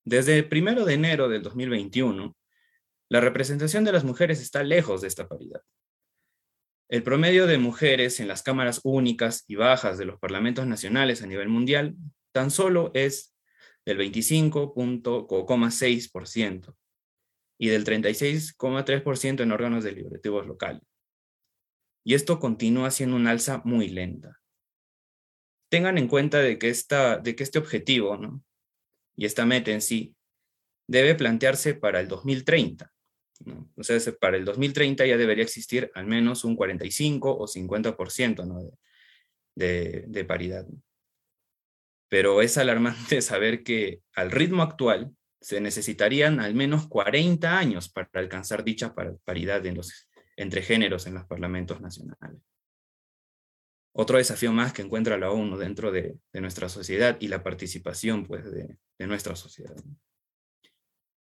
Desde 0.05 0.39
el 0.39 0.49
primero 0.49 0.85
de 0.85 0.95
enero 0.95 1.29
del 1.29 1.43
2021, 1.43 2.37
la 3.09 3.21
representación 3.21 3.83
de 3.85 3.91
las 3.93 4.05
mujeres 4.05 4.41
está 4.41 4.63
lejos 4.63 5.01
de 5.01 5.09
esta 5.09 5.27
paridad. 5.29 5.63
El 6.89 7.03
promedio 7.03 7.47
de 7.47 7.59
mujeres 7.59 8.21
en 8.21 8.29
las 8.29 8.43
cámaras 8.43 8.81
únicas 8.83 9.45
y 9.47 9.57
bajas 9.57 9.99
de 9.99 10.07
los 10.07 10.19
parlamentos 10.19 10.67
nacionales 10.67 11.23
a 11.23 11.27
nivel 11.27 11.49
mundial 11.49 11.95
tan 12.33 12.51
solo 12.51 12.91
es 12.95 13.35
del 13.85 13.99
25.6%, 13.99 16.75
y 17.61 17.69
del 17.69 17.85
36,3% 17.85 19.43
en 19.43 19.53
órganos 19.53 19.85
deliberativos 19.85 20.47
locales. 20.47 20.83
Y 22.03 22.15
esto 22.15 22.41
continúa 22.41 22.91
siendo 22.91 23.17
un 23.17 23.27
alza 23.27 23.61
muy 23.65 23.91
lenta. 23.91 24.41
Tengan 25.71 25.99
en 25.99 26.09
cuenta 26.09 26.39
de 26.39 26.59
que, 26.59 26.75
de 27.23 27.37
que 27.37 27.43
este 27.43 27.59
objetivo 27.59 28.17
¿no? 28.17 28.43
Y 29.21 29.27
esta 29.27 29.45
meta 29.45 29.71
en 29.71 29.83
sí 29.83 30.17
debe 30.89 31.15
plantearse 31.15 31.75
para 31.75 32.01
el 32.01 32.09
2030. 32.09 32.91
¿no? 33.45 33.71
O 33.77 33.85
sea, 33.85 33.99
para 34.19 34.39
el 34.39 34.47
2030 34.47 35.05
ya 35.05 35.19
debería 35.19 35.45
existir 35.45 35.91
al 35.95 36.07
menos 36.07 36.43
un 36.43 36.57
45 36.57 37.37
o 37.37 37.47
50% 37.47 38.47
¿no? 38.47 38.63
de 39.55 40.25
paridad. 40.27 40.67
Pero 42.09 42.41
es 42.41 42.57
alarmante 42.57 43.21
saber 43.21 43.63
que 43.63 44.01
al 44.15 44.31
ritmo 44.31 44.63
actual 44.63 45.15
se 45.39 45.61
necesitarían 45.61 46.41
al 46.41 46.55
menos 46.55 46.89
40 46.89 47.59
años 47.59 47.91
para 47.91 48.09
alcanzar 48.15 48.65
dicha 48.65 48.95
paridad 48.95 49.63
entre 50.35 50.63
géneros 50.63 51.07
en 51.07 51.13
los 51.13 51.27
parlamentos 51.27 51.79
nacionales. 51.83 52.41
Otro 53.93 54.19
desafío 54.19 54.53
más 54.53 54.73
que 54.73 54.83
encuentra 54.83 55.19
la 55.19 55.31
ONU 55.31 55.57
dentro 55.57 55.91
de, 55.91 56.17
nuestra 56.33 56.69
sociedad 56.69 57.17
y 57.21 57.29
la 57.29 57.43
participación 57.43 58.25
pues, 58.27 58.45
de, 58.51 58.79
nuestra 58.99 59.35
sociedad. 59.35 59.75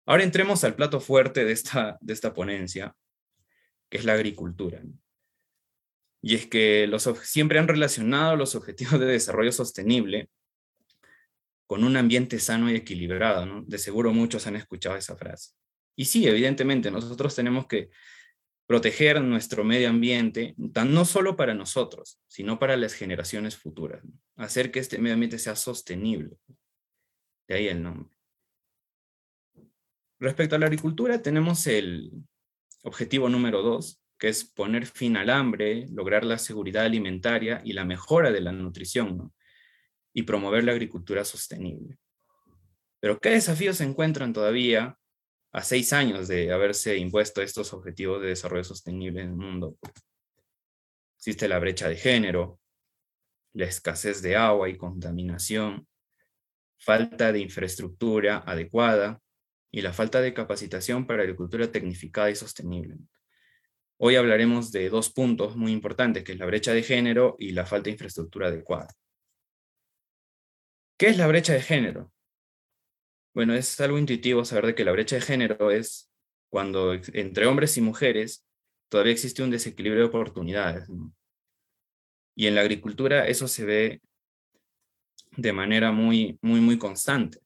Ahora 0.05 0.23
entremos 0.23 0.63
al 0.63 0.75
plato 0.75 0.99
fuerte 0.99 1.43
de 1.43 1.51
esta, 1.51 1.97
de 1.99 2.13
esta 2.13 2.33
ponencia, 2.33 2.95
que 3.89 3.97
es 3.97 4.05
la 4.05 4.13
agricultura. 4.13 4.81
Y 6.21 6.35
es 6.35 6.47
que 6.47 6.87
los, 6.87 7.03
siempre 7.23 7.59
han 7.59 7.67
relacionado 7.67 8.35
los 8.35 8.55
objetivos 8.55 8.99
de 8.99 9.05
desarrollo 9.05 9.51
sostenible 9.51 10.29
con 11.67 11.83
un 11.83 11.97
ambiente 11.97 12.39
sano 12.39 12.69
y 12.69 12.75
equilibrado. 12.75 13.63
De 13.65 13.77
seguro 13.77 14.13
muchos 14.13 14.47
han 14.47 14.55
escuchado 14.55 14.95
esa 14.95 15.17
frase. 15.17 15.51
Y 15.95 16.05
sí, 16.05 16.27
evidentemente, 16.27 16.91
nosotros 16.91 17.35
tenemos 17.35 17.67
que 17.67 17.89
proteger 18.67 19.21
nuestro 19.21 19.63
medio 19.63 19.89
ambiente, 19.89 20.55
no 20.57 21.05
solo 21.05 21.35
para 21.35 21.53
nosotros, 21.53 22.19
sino 22.27 22.57
para 22.59 22.77
las 22.77 22.93
generaciones 22.93 23.55
futuras. 23.55 24.03
Hacer 24.35 24.71
que 24.71 24.79
este 24.79 24.97
medio 24.97 25.13
ambiente 25.13 25.39
sea 25.39 25.55
sostenible. 25.55 26.37
De 27.47 27.55
ahí 27.55 27.67
el 27.67 27.83
nombre. 27.83 28.15
Respecto 30.19 30.55
a 30.55 30.59
la 30.59 30.65
agricultura, 30.65 31.21
tenemos 31.21 31.67
el 31.67 32.11
objetivo 32.83 33.29
número 33.29 33.61
dos, 33.61 34.01
que 34.17 34.29
es 34.29 34.45
poner 34.45 34.85
fin 34.85 35.17
al 35.17 35.29
hambre, 35.29 35.87
lograr 35.91 36.23
la 36.23 36.37
seguridad 36.37 36.85
alimentaria 36.85 37.61
y 37.63 37.73
la 37.73 37.85
mejora 37.85 38.31
de 38.31 38.41
la 38.41 38.51
nutrición, 38.51 39.33
y 40.13 40.23
promover 40.23 40.63
la 40.63 40.71
agricultura 40.71 41.25
sostenible. 41.25 41.99
Pero 43.01 43.19
¿qué 43.19 43.31
desafíos 43.31 43.77
se 43.77 43.83
encuentran 43.83 44.33
todavía 44.33 44.97
a 45.55 45.63
seis 45.63 45.93
años 45.93 46.27
de 46.27 46.51
haberse 46.51 46.97
impuesto 46.97 47.41
estos 47.41 47.71
objetivos 47.71 48.21
de 48.21 48.27
desarrollo 48.27 48.65
sostenible 48.65 49.21
en 49.21 49.29
el 49.29 49.35
mundo? 49.35 49.77
Existe 51.17 51.47
la 51.47 51.59
brecha 51.59 51.87
de 51.87 51.95
género, 51.95 52.59
la 53.53 53.63
escasez 53.63 54.21
de 54.21 54.35
agua 54.35 54.67
y 54.67 54.77
contaminación, 54.77 55.87
falta 56.77 57.31
de 57.31 57.39
infraestructura 57.39 58.43
adecuada 58.45 59.21
y 59.71 59.81
la 59.81 59.93
falta 59.93 60.19
de 60.19 60.33
capacitación 60.33 61.07
para 61.07 61.23
agricultura 61.23 61.71
tecnificada 61.71 62.29
y 62.29 62.35
sostenible. 62.35 62.97
Hoy 63.97 64.17
hablaremos 64.17 64.73
de 64.73 64.89
dos 64.89 65.09
puntos 65.09 65.55
muy 65.55 65.71
importantes, 65.71 66.25
que 66.25 66.33
es 66.33 66.37
la 66.37 66.45
brecha 66.45 66.73
de 66.73 66.83
género 66.83 67.37
y 67.39 67.51
la 67.51 67.65
falta 67.65 67.85
de 67.85 67.91
infraestructura 67.91 68.49
adecuada. 68.49 68.93
¿Qué 70.97 71.07
es 71.07 71.17
la 71.17 71.27
brecha 71.27 71.53
de 71.53 71.61
género? 71.61 72.11
Bueno, 73.35 73.53
es 73.53 73.81
algo 73.81 73.97
intuitivo 73.97 74.45
saber 74.45 74.67
de 74.67 74.75
que 74.75 74.85
la 74.85 74.93
brecha 74.93 75.17
de 75.17 75.21
género 75.21 75.69
es 75.69 76.09
cuando 76.49 76.93
entre 76.93 77.45
hombres 77.47 77.75
y 77.75 77.81
mujeres 77.81 78.47
todavía 78.87 79.11
existe 79.11 79.43
un 79.43 79.51
desequilibrio 79.51 80.03
de 80.03 80.07
oportunidades. 80.07 80.87
Y 82.33 82.47
en 82.47 82.55
la 82.55 82.61
agricultura 82.61 83.27
eso 83.27 83.49
se 83.49 83.65
ve 83.65 84.01
de 85.35 85.51
manera 85.51 85.91
muy, 85.91 86.39
muy, 86.41 86.61
muy 86.61 86.77
constante. 86.77 87.39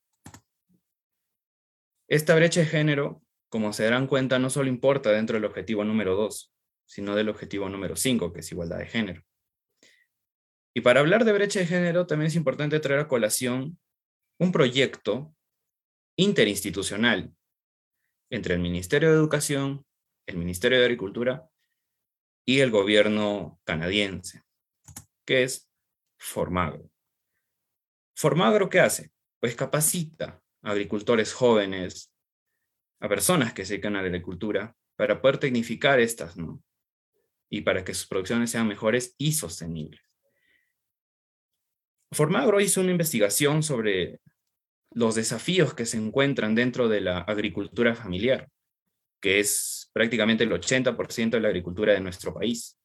Esta 2.07 2.35
brecha 2.35 2.59
de 2.59 2.67
género, 2.67 3.23
como 3.49 3.73
se 3.73 3.83
darán 3.83 4.05
cuenta, 4.05 4.37
no 4.37 4.51
solo 4.51 4.69
importa 4.69 5.11
dentro 5.11 5.37
del 5.37 5.45
objetivo 5.45 5.83
número 5.83 6.15
2, 6.15 6.53
sino 6.85 7.15
del 7.15 7.29
objetivo 7.29 7.67
número 7.67 7.95
5, 7.95 8.31
que 8.31 8.41
es 8.41 8.51
igualdad 8.51 8.77
de 8.77 8.85
género. 8.85 9.23
Y 10.75 10.81
para 10.81 10.99
hablar 10.99 11.25
de 11.25 11.33
brecha 11.33 11.61
de 11.61 11.65
género, 11.65 12.05
también 12.05 12.27
es 12.27 12.35
importante 12.35 12.79
traer 12.79 12.99
a 12.99 13.07
colación 13.07 13.79
un 14.37 14.51
proyecto 14.51 15.35
interinstitucional 16.19 17.33
entre 18.29 18.53
el 18.53 18.59
Ministerio 18.59 19.09
de 19.09 19.15
Educación, 19.15 19.85
el 20.27 20.35
Ministerio 20.35 20.77
de 20.77 20.83
Agricultura 20.83 21.49
y 22.45 22.59
el 22.59 22.71
gobierno 22.71 23.61
canadiense, 23.63 24.43
que 25.25 25.43
es 25.43 25.71
Formagro. 26.17 26.91
¿Formagro 28.17 28.69
qué 28.69 28.81
hace? 28.81 29.13
Pues 29.39 29.55
capacita 29.55 30.43
a 30.61 30.71
agricultores 30.71 31.31
jóvenes, 31.31 32.13
a 32.99 33.07
personas 33.07 33.53
que 33.53 33.63
se 33.63 33.75
dedican 33.75 33.95
a 33.95 34.01
la 34.01 34.09
agricultura, 34.09 34.75
para 34.97 35.21
poder 35.21 35.37
tecnificar 35.37 36.01
estas, 36.01 36.35
¿no? 36.35 36.61
Y 37.49 37.61
para 37.61 37.85
que 37.85 37.93
sus 37.93 38.07
producciones 38.07 38.51
sean 38.51 38.67
mejores 38.67 39.15
y 39.17 39.31
sostenibles. 39.31 40.01
Formagro 42.11 42.59
hizo 42.59 42.81
una 42.81 42.91
investigación 42.91 43.63
sobre 43.63 44.19
los 44.91 45.15
desafíos 45.15 45.73
que 45.73 45.85
se 45.85 45.97
encuentran 45.97 46.55
dentro 46.55 46.87
de 46.87 47.01
la 47.01 47.19
agricultura 47.19 47.95
familiar, 47.95 48.49
que 49.21 49.39
es 49.39 49.89
prácticamente 49.93 50.43
el 50.43 50.51
80% 50.51 51.31
de 51.31 51.39
la 51.39 51.49
agricultura 51.49 51.93
de 51.93 51.99
nuestro 51.99 52.33
país. 52.33 52.77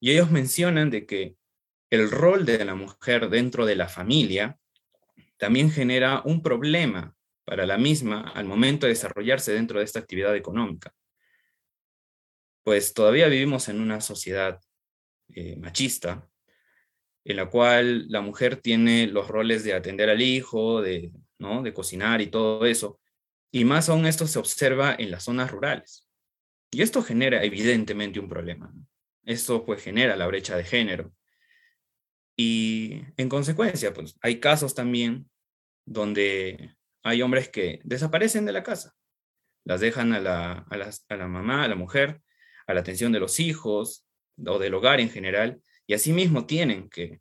Y 0.00 0.12
ellos 0.12 0.30
mencionan 0.30 0.90
de 0.90 1.06
que 1.06 1.36
el 1.90 2.10
rol 2.10 2.46
de 2.46 2.64
la 2.64 2.74
mujer 2.74 3.28
dentro 3.28 3.66
de 3.66 3.76
la 3.76 3.88
familia 3.88 4.56
también 5.36 5.70
genera 5.70 6.22
un 6.24 6.42
problema 6.42 7.14
para 7.44 7.66
la 7.66 7.76
misma 7.76 8.30
al 8.34 8.44
momento 8.44 8.86
de 8.86 8.92
desarrollarse 8.92 9.52
dentro 9.52 9.78
de 9.78 9.84
esta 9.84 9.98
actividad 9.98 10.36
económica. 10.36 10.94
Pues 12.62 12.94
todavía 12.94 13.26
vivimos 13.26 13.68
en 13.68 13.80
una 13.80 14.00
sociedad 14.00 14.60
eh, 15.34 15.56
machista, 15.56 16.29
en 17.24 17.36
la 17.36 17.46
cual 17.50 18.08
la 18.08 18.20
mujer 18.20 18.56
tiene 18.56 19.06
los 19.06 19.28
roles 19.28 19.64
de 19.64 19.74
atender 19.74 20.08
al 20.10 20.22
hijo, 20.22 20.80
de, 20.80 21.12
¿no? 21.38 21.62
de 21.62 21.72
cocinar 21.72 22.20
y 22.20 22.28
todo 22.28 22.66
eso. 22.66 23.00
Y 23.52 23.64
más 23.64 23.88
aún 23.88 24.06
esto 24.06 24.26
se 24.26 24.38
observa 24.38 24.94
en 24.98 25.10
las 25.10 25.24
zonas 25.24 25.50
rurales. 25.50 26.08
Y 26.70 26.82
esto 26.82 27.02
genera 27.02 27.42
evidentemente 27.42 28.20
un 28.20 28.28
problema. 28.28 28.72
Esto 29.24 29.64
pues 29.64 29.82
genera 29.82 30.16
la 30.16 30.26
brecha 30.26 30.56
de 30.56 30.64
género. 30.64 31.12
Y 32.36 33.02
en 33.16 33.28
consecuencia, 33.28 33.92
pues 33.92 34.16
hay 34.22 34.40
casos 34.40 34.74
también 34.74 35.28
donde 35.84 36.74
hay 37.02 37.22
hombres 37.22 37.48
que 37.48 37.80
desaparecen 37.84 38.46
de 38.46 38.52
la 38.52 38.62
casa. 38.62 38.94
Las 39.64 39.80
dejan 39.80 40.12
a 40.14 40.20
la, 40.20 40.52
a 40.70 40.90
a 41.08 41.16
la 41.16 41.28
mamá, 41.28 41.64
a 41.64 41.68
la 41.68 41.74
mujer, 41.74 42.22
a 42.66 42.74
la 42.74 42.80
atención 42.80 43.12
de 43.12 43.20
los 43.20 43.40
hijos 43.40 44.06
o 44.46 44.58
del 44.58 44.74
hogar 44.74 45.00
en 45.00 45.10
general, 45.10 45.60
y 45.90 45.94
asimismo 45.94 46.46
tienen 46.46 46.88
que 46.88 47.20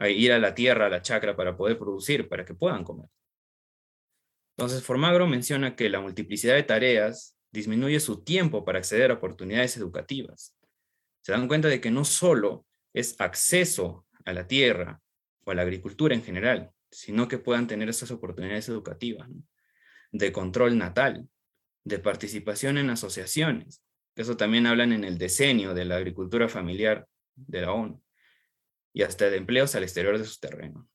ir 0.00 0.32
a 0.32 0.38
la 0.38 0.54
tierra, 0.54 0.86
a 0.86 0.88
la 0.88 1.02
chacra, 1.02 1.36
para 1.36 1.58
poder 1.58 1.78
producir, 1.78 2.26
para 2.26 2.42
que 2.42 2.54
puedan 2.54 2.84
comer. 2.84 3.06
Entonces, 4.56 4.82
Formagro 4.82 5.26
menciona 5.26 5.76
que 5.76 5.90
la 5.90 6.00
multiplicidad 6.00 6.54
de 6.54 6.62
tareas 6.62 7.36
disminuye 7.50 8.00
su 8.00 8.24
tiempo 8.24 8.64
para 8.64 8.78
acceder 8.78 9.10
a 9.10 9.14
oportunidades 9.14 9.76
educativas. 9.76 10.56
Se 11.20 11.32
dan 11.32 11.46
cuenta 11.46 11.68
de 11.68 11.82
que 11.82 11.90
no 11.90 12.06
solo 12.06 12.64
es 12.94 13.14
acceso 13.20 14.06
a 14.24 14.32
la 14.32 14.46
tierra 14.46 15.02
o 15.44 15.50
a 15.50 15.54
la 15.54 15.60
agricultura 15.60 16.14
en 16.14 16.22
general, 16.22 16.70
sino 16.90 17.28
que 17.28 17.36
puedan 17.36 17.66
tener 17.66 17.90
esas 17.90 18.10
oportunidades 18.10 18.70
educativas, 18.70 19.28
de 20.12 20.32
control 20.32 20.78
natal, 20.78 21.28
de 21.84 21.98
participación 21.98 22.78
en 22.78 22.88
asociaciones. 22.88 23.82
Eso 24.16 24.38
también 24.38 24.66
hablan 24.66 24.94
en 24.94 25.04
el 25.04 25.18
decenio 25.18 25.74
de 25.74 25.84
la 25.84 25.96
agricultura 25.96 26.48
familiar 26.48 27.06
de 27.34 27.60
la 27.60 27.72
ONU 27.72 28.02
y 28.92 29.02
hasta 29.02 29.30
de 29.30 29.36
empleos 29.36 29.74
al 29.74 29.82
exterior 29.82 30.18
de 30.18 30.24
sus 30.24 30.40
terrenos. 30.40 30.86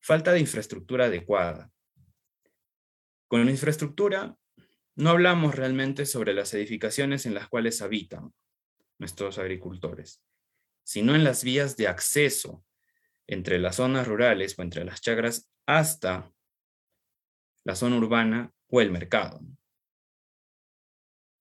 Falta 0.00 0.32
de 0.32 0.40
infraestructura 0.40 1.06
adecuada. 1.06 1.70
Con 3.28 3.48
infraestructura 3.48 4.36
no 4.94 5.10
hablamos 5.10 5.54
realmente 5.54 6.06
sobre 6.06 6.32
las 6.32 6.54
edificaciones 6.54 7.26
en 7.26 7.34
las 7.34 7.48
cuales 7.48 7.82
habitan 7.82 8.32
nuestros 8.98 9.38
agricultores, 9.38 10.22
sino 10.84 11.14
en 11.14 11.24
las 11.24 11.44
vías 11.44 11.76
de 11.76 11.88
acceso 11.88 12.64
entre 13.26 13.58
las 13.58 13.76
zonas 13.76 14.06
rurales 14.06 14.58
o 14.58 14.62
entre 14.62 14.84
las 14.84 15.00
chagras 15.00 15.50
hasta 15.66 16.32
la 17.64 17.74
zona 17.74 17.96
urbana 17.96 18.52
o 18.68 18.80
el 18.80 18.90
mercado. 18.92 19.40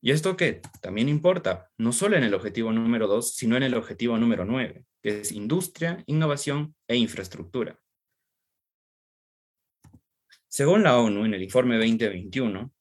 Y 0.05 0.11
esto 0.11 0.37
que 0.37 0.61
también 0.81 1.09
importa, 1.09 1.71
no 1.79 1.91
solo 1.91 2.15
en 2.15 2.23
el 2.23 2.35
objetivo 2.35 2.71
número 2.71 3.07
2, 3.07 3.33
sino 3.33 3.57
en 3.57 3.63
el 3.63 3.73
objetivo 3.73 4.19
número 4.19 4.45
9, 4.45 4.85
que 5.01 5.21
es 5.21 5.31
industria, 5.31 6.03
innovación 6.05 6.75
e 6.87 6.95
infraestructura. 6.95 7.79
Según 10.47 10.83
la 10.83 10.99
ONU, 10.99 11.25
en 11.25 11.33
el 11.33 11.41
informe 11.41 11.77
2021, 11.77 12.71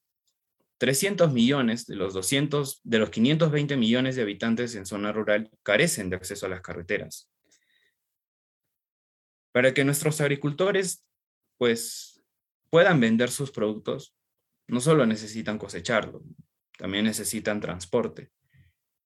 300 0.77 1.33
millones 1.33 1.87
de 1.87 1.95
los, 1.95 2.13
200, 2.13 2.81
de 2.83 2.99
los 2.99 3.09
520 3.09 3.75
millones 3.75 4.15
de 4.15 4.21
habitantes 4.21 4.75
en 4.75 4.85
zona 4.85 5.11
rural 5.11 5.49
carecen 5.63 6.11
de 6.11 6.17
acceso 6.17 6.45
a 6.45 6.49
las 6.49 6.61
carreteras. 6.61 7.27
Para 9.51 9.73
que 9.73 9.83
nuestros 9.83 10.21
agricultores 10.21 11.03
pues, 11.57 12.23
puedan 12.69 12.99
vender 12.99 13.31
sus 13.31 13.49
productos, 13.49 14.15
no 14.67 14.79
solo 14.79 15.07
necesitan 15.07 15.57
cosecharlo, 15.57 16.21
también 16.77 17.05
necesitan 17.05 17.59
transporte. 17.59 18.31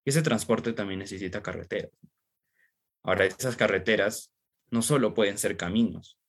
Y 0.05 0.09
ese 0.09 0.21
transporte 0.21 0.73
también 0.73 0.99
necesita 0.99 1.41
carreteras. 1.41 1.91
Ahora, 3.03 3.25
esas 3.25 3.55
carreteras 3.55 4.33
no 4.71 4.81
solo 4.81 5.13
pueden 5.13 5.37
ser 5.37 5.57
caminos, 5.57 6.19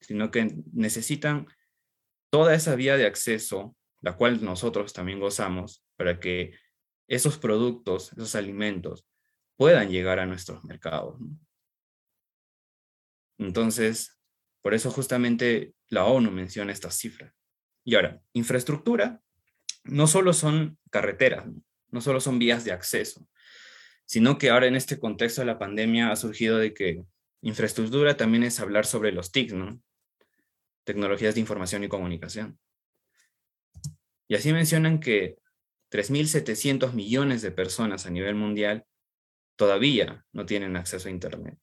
sino 0.00 0.30
que 0.30 0.54
necesitan 0.72 1.46
toda 2.30 2.54
esa 2.54 2.74
vía 2.74 2.96
de 2.96 3.06
acceso, 3.06 3.76
la 4.00 4.16
cual 4.16 4.44
nosotros 4.44 4.92
también 4.92 5.20
gozamos, 5.20 5.84
para 5.96 6.20
que 6.20 6.54
esos 7.08 7.38
productos, 7.38 8.12
esos 8.12 8.34
alimentos, 8.34 9.06
puedan 9.56 9.90
llegar 9.90 10.20
a 10.20 10.26
nuestros 10.26 10.64
mercados. 10.64 11.20
Entonces, 13.38 14.18
por 14.62 14.74
eso 14.74 14.90
justamente 14.90 15.74
la 15.88 16.04
ONU 16.04 16.30
menciona 16.30 16.72
estas 16.72 16.94
cifras. 16.96 17.34
Y 17.84 17.94
ahora, 17.94 18.22
infraestructura 18.32 19.22
no 19.84 20.06
solo 20.06 20.32
son 20.32 20.78
carreteras, 20.90 21.46
no 21.90 22.00
solo 22.00 22.20
son 22.20 22.38
vías 22.38 22.64
de 22.64 22.72
acceso, 22.72 23.26
sino 24.04 24.38
que 24.38 24.50
ahora 24.50 24.66
en 24.66 24.76
este 24.76 24.98
contexto 24.98 25.40
de 25.40 25.46
la 25.46 25.58
pandemia 25.58 26.10
ha 26.10 26.16
surgido 26.16 26.58
de 26.58 26.74
que 26.74 27.04
infraestructura 27.42 28.16
también 28.16 28.42
es 28.42 28.60
hablar 28.60 28.86
sobre 28.86 29.12
los 29.12 29.32
TIC, 29.32 29.52
¿no? 29.52 29.80
Tecnologías 30.84 31.34
de 31.34 31.40
información 31.40 31.84
y 31.84 31.88
comunicación. 31.88 32.58
Y 34.28 34.34
así 34.34 34.52
mencionan 34.52 35.00
que 35.00 35.36
3.700 35.90 36.92
millones 36.92 37.42
de 37.42 37.50
personas 37.50 38.06
a 38.06 38.10
nivel 38.10 38.34
mundial 38.34 38.86
todavía 39.56 40.24
no 40.32 40.46
tienen 40.46 40.76
acceso 40.76 41.08
a 41.08 41.10
Internet, 41.10 41.58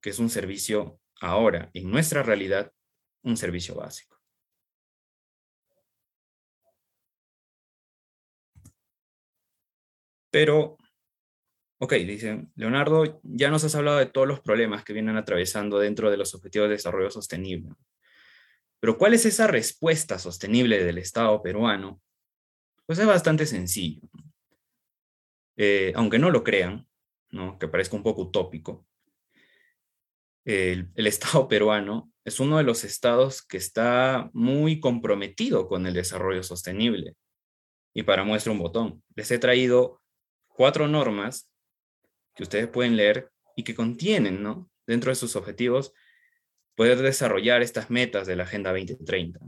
que 0.00 0.10
es 0.10 0.18
un 0.18 0.28
servicio 0.28 1.00
ahora, 1.20 1.70
en 1.72 1.90
nuestra 1.90 2.22
realidad, 2.22 2.72
un 3.22 3.36
servicio 3.36 3.76
básico. 3.76 4.11
Pero, 10.32 10.78
ok, 11.78 11.92
dicen, 11.92 12.50
Leonardo, 12.56 13.20
ya 13.22 13.50
nos 13.50 13.64
has 13.64 13.74
hablado 13.74 13.98
de 13.98 14.06
todos 14.06 14.26
los 14.26 14.40
problemas 14.40 14.82
que 14.82 14.94
vienen 14.94 15.18
atravesando 15.18 15.78
dentro 15.78 16.10
de 16.10 16.16
los 16.16 16.34
objetivos 16.34 16.68
de 16.68 16.76
desarrollo 16.76 17.10
sostenible. 17.10 17.74
Pero 18.80 18.96
¿cuál 18.96 19.12
es 19.12 19.26
esa 19.26 19.46
respuesta 19.46 20.18
sostenible 20.18 20.82
del 20.82 20.96
Estado 20.96 21.40
peruano? 21.42 22.00
Pues 22.86 22.98
es 22.98 23.06
bastante 23.06 23.44
sencillo. 23.44 24.00
Eh, 25.56 25.92
aunque 25.94 26.18
no 26.18 26.30
lo 26.30 26.42
crean, 26.42 26.88
¿no? 27.30 27.58
que 27.58 27.68
parezca 27.68 27.94
un 27.94 28.02
poco 28.02 28.22
utópico, 28.22 28.86
el, 30.46 30.90
el, 30.94 31.06
Estado 31.06 31.46
peruano 31.46 32.10
es 32.24 32.40
uno 32.40 32.56
de 32.56 32.64
los 32.64 32.84
estados 32.84 33.42
que 33.42 33.58
está 33.58 34.30
muy 34.32 34.80
comprometido 34.80 35.68
con 35.68 35.86
el 35.86 35.92
desarrollo 35.92 36.42
sostenible. 36.42 37.16
Y 37.94 38.04
para 38.04 38.24
muestra 38.24 38.50
un 38.50 38.58
botón, 38.58 39.04
les 39.14 39.30
he 39.30 39.38
traído 39.38 40.01
cuatro 40.54 40.88
normas 40.88 41.50
que 42.34 42.42
ustedes 42.42 42.68
pueden 42.68 42.96
leer 42.96 43.30
y 43.56 43.64
que 43.64 43.74
contienen, 43.74 44.42
¿no? 44.42 44.70
Dentro 44.86 45.10
de 45.10 45.16
sus 45.16 45.36
objetivos, 45.36 45.92
poder 46.74 46.98
desarrollar 46.98 47.62
estas 47.62 47.90
metas 47.90 48.26
de 48.26 48.36
la 48.36 48.44
Agenda 48.44 48.70
2030. 48.70 49.40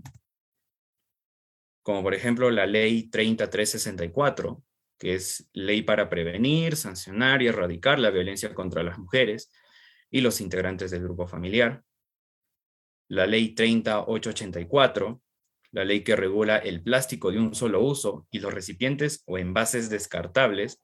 Como 1.83 2.03
por 2.03 2.15
ejemplo 2.15 2.51
la 2.51 2.67
Ley 2.67 3.09
30364, 3.11 4.63
que 4.99 5.15
es 5.15 5.49
ley 5.53 5.83
para 5.83 6.09
prevenir, 6.09 6.77
sancionar 6.77 7.43
y 7.43 7.49
erradicar 7.49 7.99
la 7.99 8.11
violencia 8.11 8.55
contra 8.55 8.83
las 8.83 8.99
mujeres 8.99 9.51
y 10.11 10.21
los 10.21 10.41
integrantes 10.41 10.91
del 10.91 11.03
grupo 11.03 11.27
familiar. 11.27 11.83
La 13.09 13.27
Ley 13.27 13.55
30884, 13.55 15.21
la 15.73 15.85
ley 15.85 16.05
que 16.05 16.17
regula 16.17 16.57
el 16.57 16.83
plástico 16.83 17.33
de 17.33 17.39
un 17.39 17.55
solo 17.55 17.81
uso 17.81 18.27
y 18.31 18.39
los 18.39 18.55
recipientes 18.55 19.23
o 19.27 19.39
envases 19.39 19.91
descartables 19.91 20.81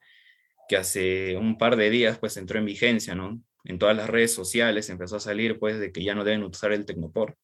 que 0.70 0.76
hace 0.76 1.36
un 1.36 1.58
par 1.58 1.74
de 1.74 1.90
días 1.90 2.20
pues 2.20 2.36
entró 2.36 2.60
en 2.60 2.64
vigencia, 2.64 3.16
¿no? 3.16 3.42
En 3.64 3.80
todas 3.80 3.96
las 3.96 4.08
redes 4.08 4.32
sociales 4.32 4.88
empezó 4.88 5.16
a 5.16 5.20
salir 5.20 5.58
pues 5.58 5.80
de 5.80 5.90
que 5.90 6.04
ya 6.04 6.14
no 6.14 6.22
deben 6.22 6.44
usar 6.44 6.70
el 6.70 6.86
Tecnopor. 6.86 7.36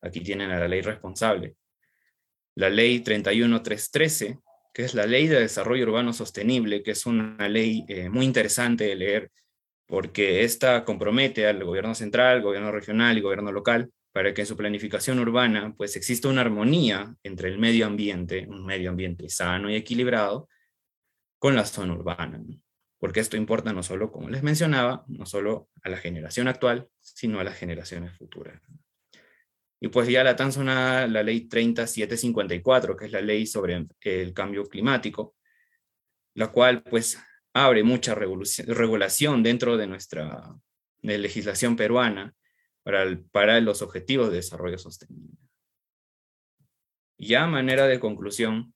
Aquí 0.00 0.20
tienen 0.20 0.50
a 0.50 0.58
la 0.58 0.66
ley 0.66 0.80
responsable. 0.80 1.54
La 2.54 2.70
ley 2.70 3.00
31313, 3.00 4.38
que 4.72 4.84
es 4.84 4.94
la 4.94 5.04
ley 5.04 5.26
de 5.26 5.38
desarrollo 5.38 5.84
urbano 5.84 6.14
sostenible, 6.14 6.82
que 6.82 6.92
es 6.92 7.04
una 7.04 7.46
ley 7.46 7.84
eh, 7.88 8.08
muy 8.08 8.24
interesante 8.24 8.84
de 8.84 8.96
leer 8.96 9.30
porque 9.84 10.42
esta 10.42 10.82
compromete 10.82 11.46
al 11.46 11.62
gobierno 11.62 11.94
central, 11.94 12.40
gobierno 12.40 12.72
regional 12.72 13.18
y 13.18 13.20
gobierno 13.20 13.52
local 13.52 13.90
para 14.12 14.32
que 14.32 14.40
en 14.40 14.46
su 14.46 14.56
planificación 14.56 15.18
urbana 15.18 15.74
pues 15.76 15.94
exista 15.94 16.28
una 16.28 16.40
armonía 16.40 17.14
entre 17.22 17.50
el 17.50 17.58
medio 17.58 17.84
ambiente, 17.84 18.46
un 18.48 18.64
medio 18.64 18.88
ambiente 18.88 19.28
sano 19.28 19.68
y 19.68 19.74
equilibrado, 19.74 20.48
con 21.38 21.54
la 21.54 21.64
zona 21.64 21.94
urbana. 21.94 22.40
Porque 22.98 23.20
esto 23.20 23.36
importa 23.36 23.72
no 23.72 23.82
solo, 23.82 24.10
como 24.10 24.28
les 24.28 24.42
mencionaba, 24.42 25.04
no 25.08 25.26
solo 25.26 25.68
a 25.82 25.88
la 25.88 25.98
generación 25.98 26.48
actual, 26.48 26.88
sino 27.00 27.40
a 27.40 27.44
las 27.44 27.56
generaciones 27.56 28.16
futuras. 28.16 28.60
Y 29.80 29.88
pues 29.88 30.08
ya 30.08 30.24
la 30.24 30.36
tan 30.36 30.52
sonada 30.52 31.06
la 31.06 31.22
ley 31.22 31.48
3754, 31.48 32.96
que 32.96 33.06
es 33.06 33.12
la 33.12 33.20
ley 33.20 33.46
sobre 33.46 33.86
el 34.00 34.32
cambio 34.32 34.64
climático, 34.64 35.36
la 36.34 36.48
cual 36.48 36.82
pues 36.82 37.18
abre 37.52 37.82
mucha 37.82 38.14
regulación 38.14 39.42
dentro 39.42 39.76
de 39.76 39.86
nuestra 39.86 40.54
legislación 41.02 41.76
peruana 41.76 42.34
para, 42.82 43.60
los 43.60 43.82
objetivos 43.82 44.30
de 44.30 44.36
desarrollo 44.36 44.78
sostenible. 44.78 45.36
Ya 47.18 47.46
manera 47.46 47.86
de 47.86 47.98
conclusión, 47.98 48.74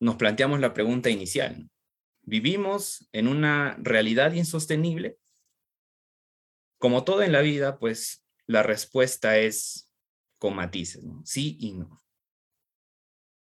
nos 0.00 0.16
planteamos 0.16 0.60
la 0.60 0.74
pregunta 0.74 1.10
inicial. 1.10 1.70
¿Vivimos 2.22 3.08
en 3.12 3.28
una 3.28 3.76
realidad 3.80 4.32
insostenible? 4.32 5.18
Como 6.78 7.04
todo 7.04 7.22
en 7.22 7.32
la 7.32 7.42
vida, 7.42 7.78
pues 7.78 8.24
la 8.46 8.62
respuesta 8.62 9.38
es 9.38 9.90
con 10.38 10.56
matices, 10.56 11.04
sí 11.24 11.56
y 11.60 11.72
no. 11.74 12.00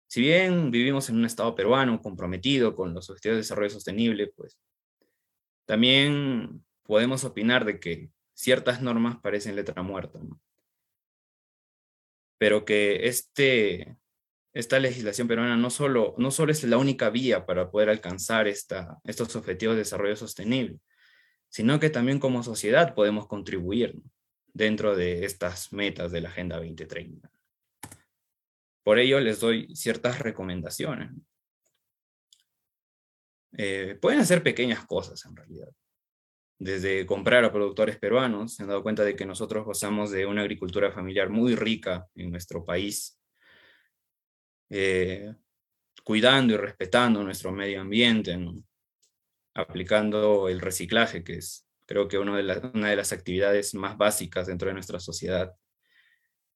Si 0.08 0.22
bien 0.22 0.72
vivimos 0.72 1.08
en 1.10 1.18
un 1.18 1.26
estado 1.26 1.56
peruano 1.56 2.02
comprometido 2.02 2.76
con 2.76 2.94
los 2.94 3.10
objetivos 3.10 3.36
de 3.36 3.42
desarrollo 3.42 3.70
sostenible, 3.70 4.28
pues 4.28 4.60
también 5.66 6.66
podemos 6.84 7.24
opinar 7.24 7.64
de 7.64 7.80
que 7.80 8.10
ciertas 8.34 8.82
normas 8.82 9.20
parecen 9.22 9.56
letra 9.56 9.84
muerta, 9.84 10.20
pero 12.40 12.66
que 12.66 13.08
este, 13.08 13.98
esta 14.54 14.80
legislación 14.80 15.28
peruana 15.28 15.56
no 15.56 15.70
solo, 15.70 16.16
no 16.18 16.32
solo 16.32 16.52
es 16.52 16.64
la 16.64 16.78
única 16.78 17.10
vía 17.10 17.46
para 17.46 17.70
poder 17.70 17.90
alcanzar 17.90 18.48
esta, 18.48 18.98
estos 19.04 19.36
objetivos 19.36 19.76
de 19.76 19.80
desarrollo 19.80 20.16
sostenible, 20.16 20.80
sino 21.50 21.80
que 21.80 21.90
también 21.90 22.20
como 22.20 22.44
sociedad 22.44 22.96
podemos 22.96 23.28
contribuir 23.28 23.96
dentro 24.54 24.96
de 24.96 25.26
estas 25.26 25.72
metas 25.72 26.12
de 26.12 26.22
la 26.22 26.30
Agenda 26.30 26.58
2030. 26.58 27.32
Por 28.84 28.98
ello 28.98 29.20
les 29.20 29.40
doy 29.40 29.74
ciertas 29.76 30.20
recomendaciones. 30.20 31.12
Eh, 33.58 33.98
pueden 34.02 34.20
hacer 34.20 34.42
pequeñas 34.42 34.86
cosas 34.86 35.24
en 35.26 35.36
realidad. 35.36 35.70
Desde 36.58 37.06
comprar 37.06 37.46
a 37.46 37.54
productores 37.54 37.98
peruanos, 37.98 38.56
se 38.56 38.64
han 38.64 38.70
dado 38.70 38.84
cuenta 38.84 39.04
de 39.04 39.16
que 39.16 39.26
nosotros 39.26 39.64
gozamos 39.64 40.12
de 40.12 40.26
una 40.26 40.42
agricultura 40.42 40.92
familiar 40.92 41.30
muy 41.30 41.56
rica 41.56 42.08
en 42.16 42.32
nuestro 42.32 42.66
país 42.66 43.19
eh, 44.70 45.34
cuidando 46.04 46.54
y 46.54 46.58
respetando 46.58 47.24
nuestro 47.24 47.52
medio 47.52 47.82
ambiente, 47.82 48.38
aplicando 49.54 50.50
el 50.50 50.60
reciclaje, 50.60 51.24
que 51.24 51.36
es 51.36 51.66
creo 51.86 52.08
que 52.08 52.20
una 52.20 52.38
de, 52.38 52.70
una 52.76 52.90
de 52.90 52.96
las 52.96 53.12
actividades 53.12 53.74
más 53.74 53.98
básicas 53.98 54.46
dentro 54.46 54.68
de 54.68 54.76
nuestra 54.76 55.00
sociedad, 55.00 55.56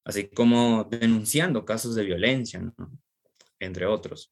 así 0.06 0.30
como 0.30 0.84
denunciando 0.84 1.66
casos 1.66 1.96
de 1.96 2.06
violencia, 2.06 2.62
entre 3.60 3.88
otros. 3.88 4.32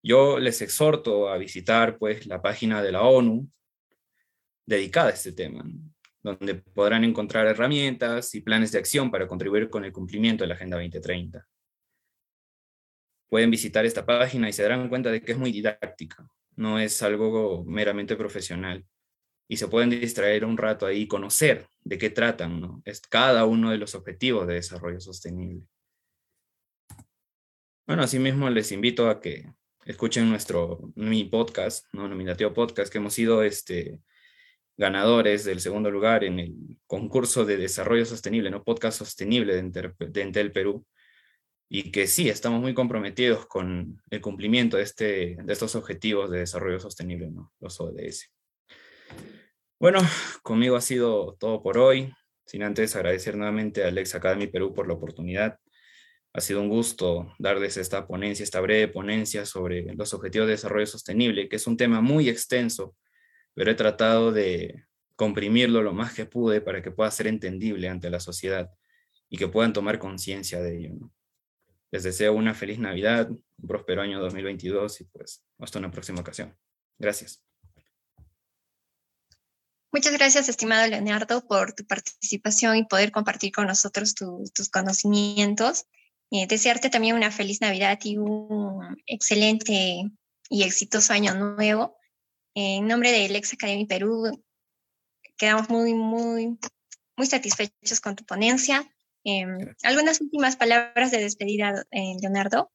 Yo 0.00 0.38
les 0.38 0.62
exhorto 0.62 1.28
a 1.28 1.38
visitar 1.38 1.98
pues, 1.98 2.24
la 2.26 2.40
página 2.40 2.82
de 2.82 2.92
la 2.92 3.02
ONU 3.02 3.50
dedicada 4.64 5.08
a 5.08 5.14
este 5.14 5.32
tema, 5.32 5.64
donde 6.22 6.54
podrán 6.54 7.02
encontrar 7.02 7.48
herramientas 7.48 8.32
y 8.36 8.42
planes 8.42 8.70
de 8.70 8.78
acción 8.78 9.10
para 9.10 9.26
contribuir 9.26 9.70
con 9.70 9.84
el 9.84 9.92
cumplimiento 9.92 10.44
de 10.44 10.48
la 10.48 10.54
Agenda 10.54 10.76
2030 10.76 11.44
pueden 13.28 13.50
visitar 13.50 13.84
esta 13.84 14.06
página 14.06 14.48
y 14.48 14.52
se 14.52 14.62
darán 14.62 14.88
cuenta 14.88 15.10
de 15.10 15.20
que 15.20 15.32
es 15.32 15.38
muy 15.38 15.52
didáctica, 15.52 16.28
no 16.56 16.78
es 16.78 17.02
algo 17.02 17.64
meramente 17.64 18.16
profesional. 18.16 18.84
Y 19.50 19.56
se 19.56 19.68
pueden 19.68 19.90
distraer 19.90 20.44
un 20.44 20.58
rato 20.58 20.86
ahí 20.86 21.02
y 21.02 21.08
conocer 21.08 21.66
de 21.82 21.96
qué 21.96 22.10
tratan, 22.10 22.60
¿no? 22.60 22.82
Es 22.84 23.00
cada 23.00 23.46
uno 23.46 23.70
de 23.70 23.78
los 23.78 23.94
objetivos 23.94 24.46
de 24.46 24.54
desarrollo 24.54 25.00
sostenible. 25.00 25.62
Bueno, 27.86 28.02
asimismo 28.02 28.50
les 28.50 28.72
invito 28.72 29.08
a 29.08 29.20
que 29.20 29.50
escuchen 29.86 30.28
nuestro 30.28 30.92
mi 30.96 31.24
podcast, 31.24 31.86
¿no? 31.94 32.06
Nominativo 32.08 32.52
Podcast, 32.52 32.92
que 32.92 32.98
hemos 32.98 33.14
sido 33.14 33.42
este, 33.42 33.98
ganadores 34.76 35.44
del 35.44 35.60
segundo 35.60 35.90
lugar 35.90 36.24
en 36.24 36.38
el 36.40 36.54
concurso 36.86 37.46
de 37.46 37.56
desarrollo 37.56 38.04
sostenible, 38.04 38.50
¿no? 38.50 38.62
Podcast 38.62 38.98
sostenible 38.98 39.54
de, 39.54 39.92
de 39.98 40.22
Entel 40.22 40.52
Perú 40.52 40.86
y 41.68 41.90
que 41.90 42.06
sí, 42.06 42.28
estamos 42.28 42.60
muy 42.60 42.72
comprometidos 42.72 43.46
con 43.46 44.02
el 44.10 44.20
cumplimiento 44.20 44.78
de, 44.78 44.82
este, 44.84 45.36
de 45.42 45.52
estos 45.52 45.74
objetivos 45.74 46.30
de 46.30 46.40
desarrollo 46.40 46.80
sostenible, 46.80 47.30
¿no? 47.30 47.52
los 47.60 47.78
ODS. 47.80 48.30
Bueno, 49.78 50.00
conmigo 50.42 50.76
ha 50.76 50.80
sido 50.80 51.36
todo 51.38 51.62
por 51.62 51.78
hoy. 51.78 52.12
sin 52.46 52.62
antes 52.62 52.96
agradecer 52.96 53.36
nuevamente 53.36 53.84
a 53.84 53.88
Alex 53.88 54.14
Academy 54.14 54.46
Perú 54.46 54.72
por 54.72 54.88
la 54.88 54.94
oportunidad. 54.94 55.58
Ha 56.32 56.40
sido 56.40 56.62
un 56.62 56.70
gusto 56.70 57.34
darles 57.38 57.76
esta 57.76 58.06
ponencia, 58.06 58.42
esta 58.42 58.60
breve 58.60 58.88
ponencia 58.88 59.44
sobre 59.44 59.82
los 59.94 60.14
objetivos 60.14 60.46
de 60.46 60.52
desarrollo 60.52 60.86
sostenible, 60.86 61.48
que 61.48 61.56
es 61.56 61.66
un 61.66 61.76
tema 61.76 62.00
muy 62.00 62.30
extenso, 62.30 62.96
pero 63.54 63.70
he 63.70 63.74
tratado 63.74 64.32
de 64.32 64.84
comprimirlo 65.14 65.82
lo 65.82 65.92
más 65.92 66.14
que 66.14 66.24
pude 66.24 66.60
para 66.62 66.80
que 66.80 66.90
pueda 66.90 67.10
ser 67.10 67.26
entendible 67.26 67.88
ante 67.88 68.08
la 68.08 68.20
sociedad 68.20 68.70
y 69.28 69.36
que 69.36 69.48
puedan 69.48 69.74
tomar 69.74 69.98
conciencia 69.98 70.60
de 70.60 70.78
ello. 70.78 71.10
Les 71.90 72.02
deseo 72.02 72.34
una 72.34 72.54
feliz 72.54 72.78
Navidad, 72.78 73.30
un 73.30 73.42
próspero 73.66 74.02
año 74.02 74.20
2022 74.20 75.00
y 75.00 75.04
pues 75.04 75.42
hasta 75.58 75.78
una 75.78 75.90
próxima 75.90 76.20
ocasión. 76.20 76.56
Gracias. 76.98 77.42
Muchas 79.90 80.12
gracias, 80.12 80.50
estimado 80.50 80.86
Leonardo, 80.86 81.46
por 81.46 81.72
tu 81.72 81.86
participación 81.86 82.76
y 82.76 82.84
poder 82.84 83.10
compartir 83.10 83.52
con 83.52 83.66
nosotros 83.66 84.14
tus 84.14 84.68
conocimientos. 84.68 85.86
Eh, 86.30 86.46
desearte 86.46 86.90
también 86.90 87.16
una 87.16 87.30
feliz 87.30 87.62
Navidad 87.62 87.98
y 88.04 88.18
un 88.18 89.02
excelente 89.06 90.04
y 90.50 90.62
exitoso 90.62 91.14
año 91.14 91.34
nuevo. 91.34 91.96
en 92.54 92.86
nombre 92.86 93.12
de 93.12 93.28
Lex 93.28 93.54
Academy 93.54 93.86
Perú, 93.86 94.44
quedamos 95.38 95.70
muy, 95.70 95.94
muy, 95.94 96.58
muy 97.16 97.26
satisfechos 97.26 98.00
con 98.00 98.14
tu 98.16 98.24
ponencia. 98.24 98.86
Em, 99.24 99.74
algunas 99.82 100.20
últimas 100.20 100.56
palabras 100.56 101.10
de 101.10 101.18
despedida, 101.18 101.84
eh, 101.90 102.16
Leonardo. 102.20 102.70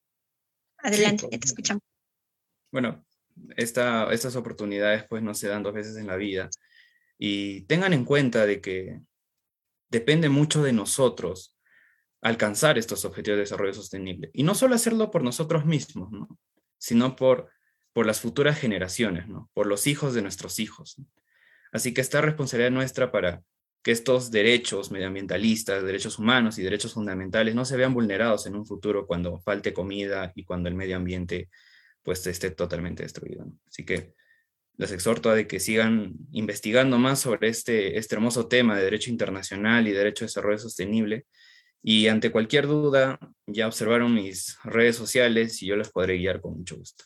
Adelante, 0.77 1.27
te 1.29 1.45
escuchamos. 1.45 1.82
Bueno, 2.71 3.06
esta, 3.56 4.12
estas 4.12 4.36
oportunidades 4.36 5.06
pues 5.10 5.23
no 5.23 5.34
se 5.34 5.47
dan 5.47 5.63
dos 5.63 5.73
veces 5.73 5.95
en 5.97 6.08
la 6.08 6.15
vida 6.15 6.49
y 7.17 7.62
tengan 7.62 7.93
en 7.93 8.06
cuenta 8.06 8.45
de 8.45 8.62
que 8.62 8.99
depende 9.89 10.29
mucho 10.29 10.63
de 10.63 10.73
nosotros 10.73 11.58
alcanzar 12.21 12.77
estos 12.77 13.06
objetivos 13.06 13.38
de 13.38 13.43
desarrollo 13.43 13.73
sostenible. 13.73 14.32
Y 14.34 14.43
no 14.43 14.56
solo 14.56 14.75
hacerlo 14.75 15.12
por 15.12 15.23
nosotros 15.23 15.65
mismos, 15.65 16.10
sino 16.77 17.15
por, 17.15 17.49
por 17.91 18.06
las 18.06 18.19
futuras 18.19 18.60
generaciones, 18.60 19.27
¿no? 19.27 19.49
por 19.53 19.67
los 19.67 19.88
hijos 19.88 20.13
de 20.13 20.21
nuestros 20.21 20.60
hijos. 20.60 20.97
Así 21.71 21.93
que 21.93 22.01
esta 22.01 22.21
responsabilidad 22.21 22.71
nuestra 22.71 23.12
para 23.12 23.43
que 23.83 23.91
estos 23.91 24.31
derechos 24.31 24.91
medioambientalistas, 24.91 25.83
derechos 25.83 26.17
humanos 26.17 26.57
y 26.57 26.63
derechos 26.63 26.93
fundamentales 26.93 27.53
no 27.53 27.65
se 27.65 27.75
vean 27.75 27.93
vulnerados 27.93 28.47
en 28.47 28.55
un 28.55 28.65
futuro 28.65 29.05
cuando 29.05 29.41
falte 29.41 29.73
comida 29.73 30.31
y 30.35 30.45
cuando 30.45 30.69
el 30.69 30.75
medio 30.75 30.95
ambiente 30.95 31.49
pues 32.01 32.25
esté 32.25 32.51
totalmente 32.51 33.03
destruido. 33.03 33.45
Así 33.67 33.85
que 33.85 34.13
les 34.77 34.91
exhorto 34.91 35.29
a 35.29 35.43
que 35.43 35.59
sigan 35.59 36.13
investigando 36.31 36.97
más 36.97 37.19
sobre 37.19 37.49
este, 37.49 37.97
este 37.97 38.15
hermoso 38.15 38.47
tema 38.47 38.77
de 38.77 38.85
derecho 38.85 39.11
internacional 39.11 39.87
y 39.87 39.91
derecho 39.91 40.23
de 40.23 40.27
desarrollo 40.27 40.57
sostenible. 40.57 41.25
Y 41.81 42.07
ante 42.07 42.31
cualquier 42.31 42.67
duda, 42.67 43.19
ya 43.45 43.67
observaron 43.67 44.13
mis 44.13 44.57
redes 44.63 44.95
sociales 44.95 45.61
y 45.61 45.67
yo 45.67 45.75
les 45.75 45.91
podré 45.91 46.17
guiar 46.17 46.39
con 46.39 46.57
mucho 46.57 46.77
gusto. 46.77 47.03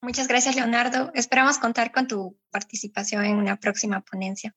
Muchas 0.00 0.28
gracias, 0.28 0.54
Leonardo. 0.54 1.10
Esperamos 1.14 1.58
contar 1.58 1.92
con 1.92 2.06
tu 2.06 2.38
participación 2.50 3.24
en 3.24 3.36
una 3.36 3.56
próxima 3.56 4.00
ponencia. 4.00 4.54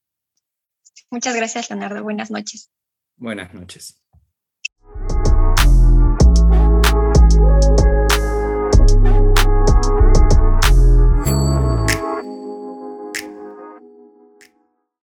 Muchas 1.09 1.35
gracias, 1.35 1.69
Leonardo. 1.69 2.03
Buenas 2.03 2.31
noches. 2.31 2.71
Buenas 3.17 3.53
noches. 3.53 4.02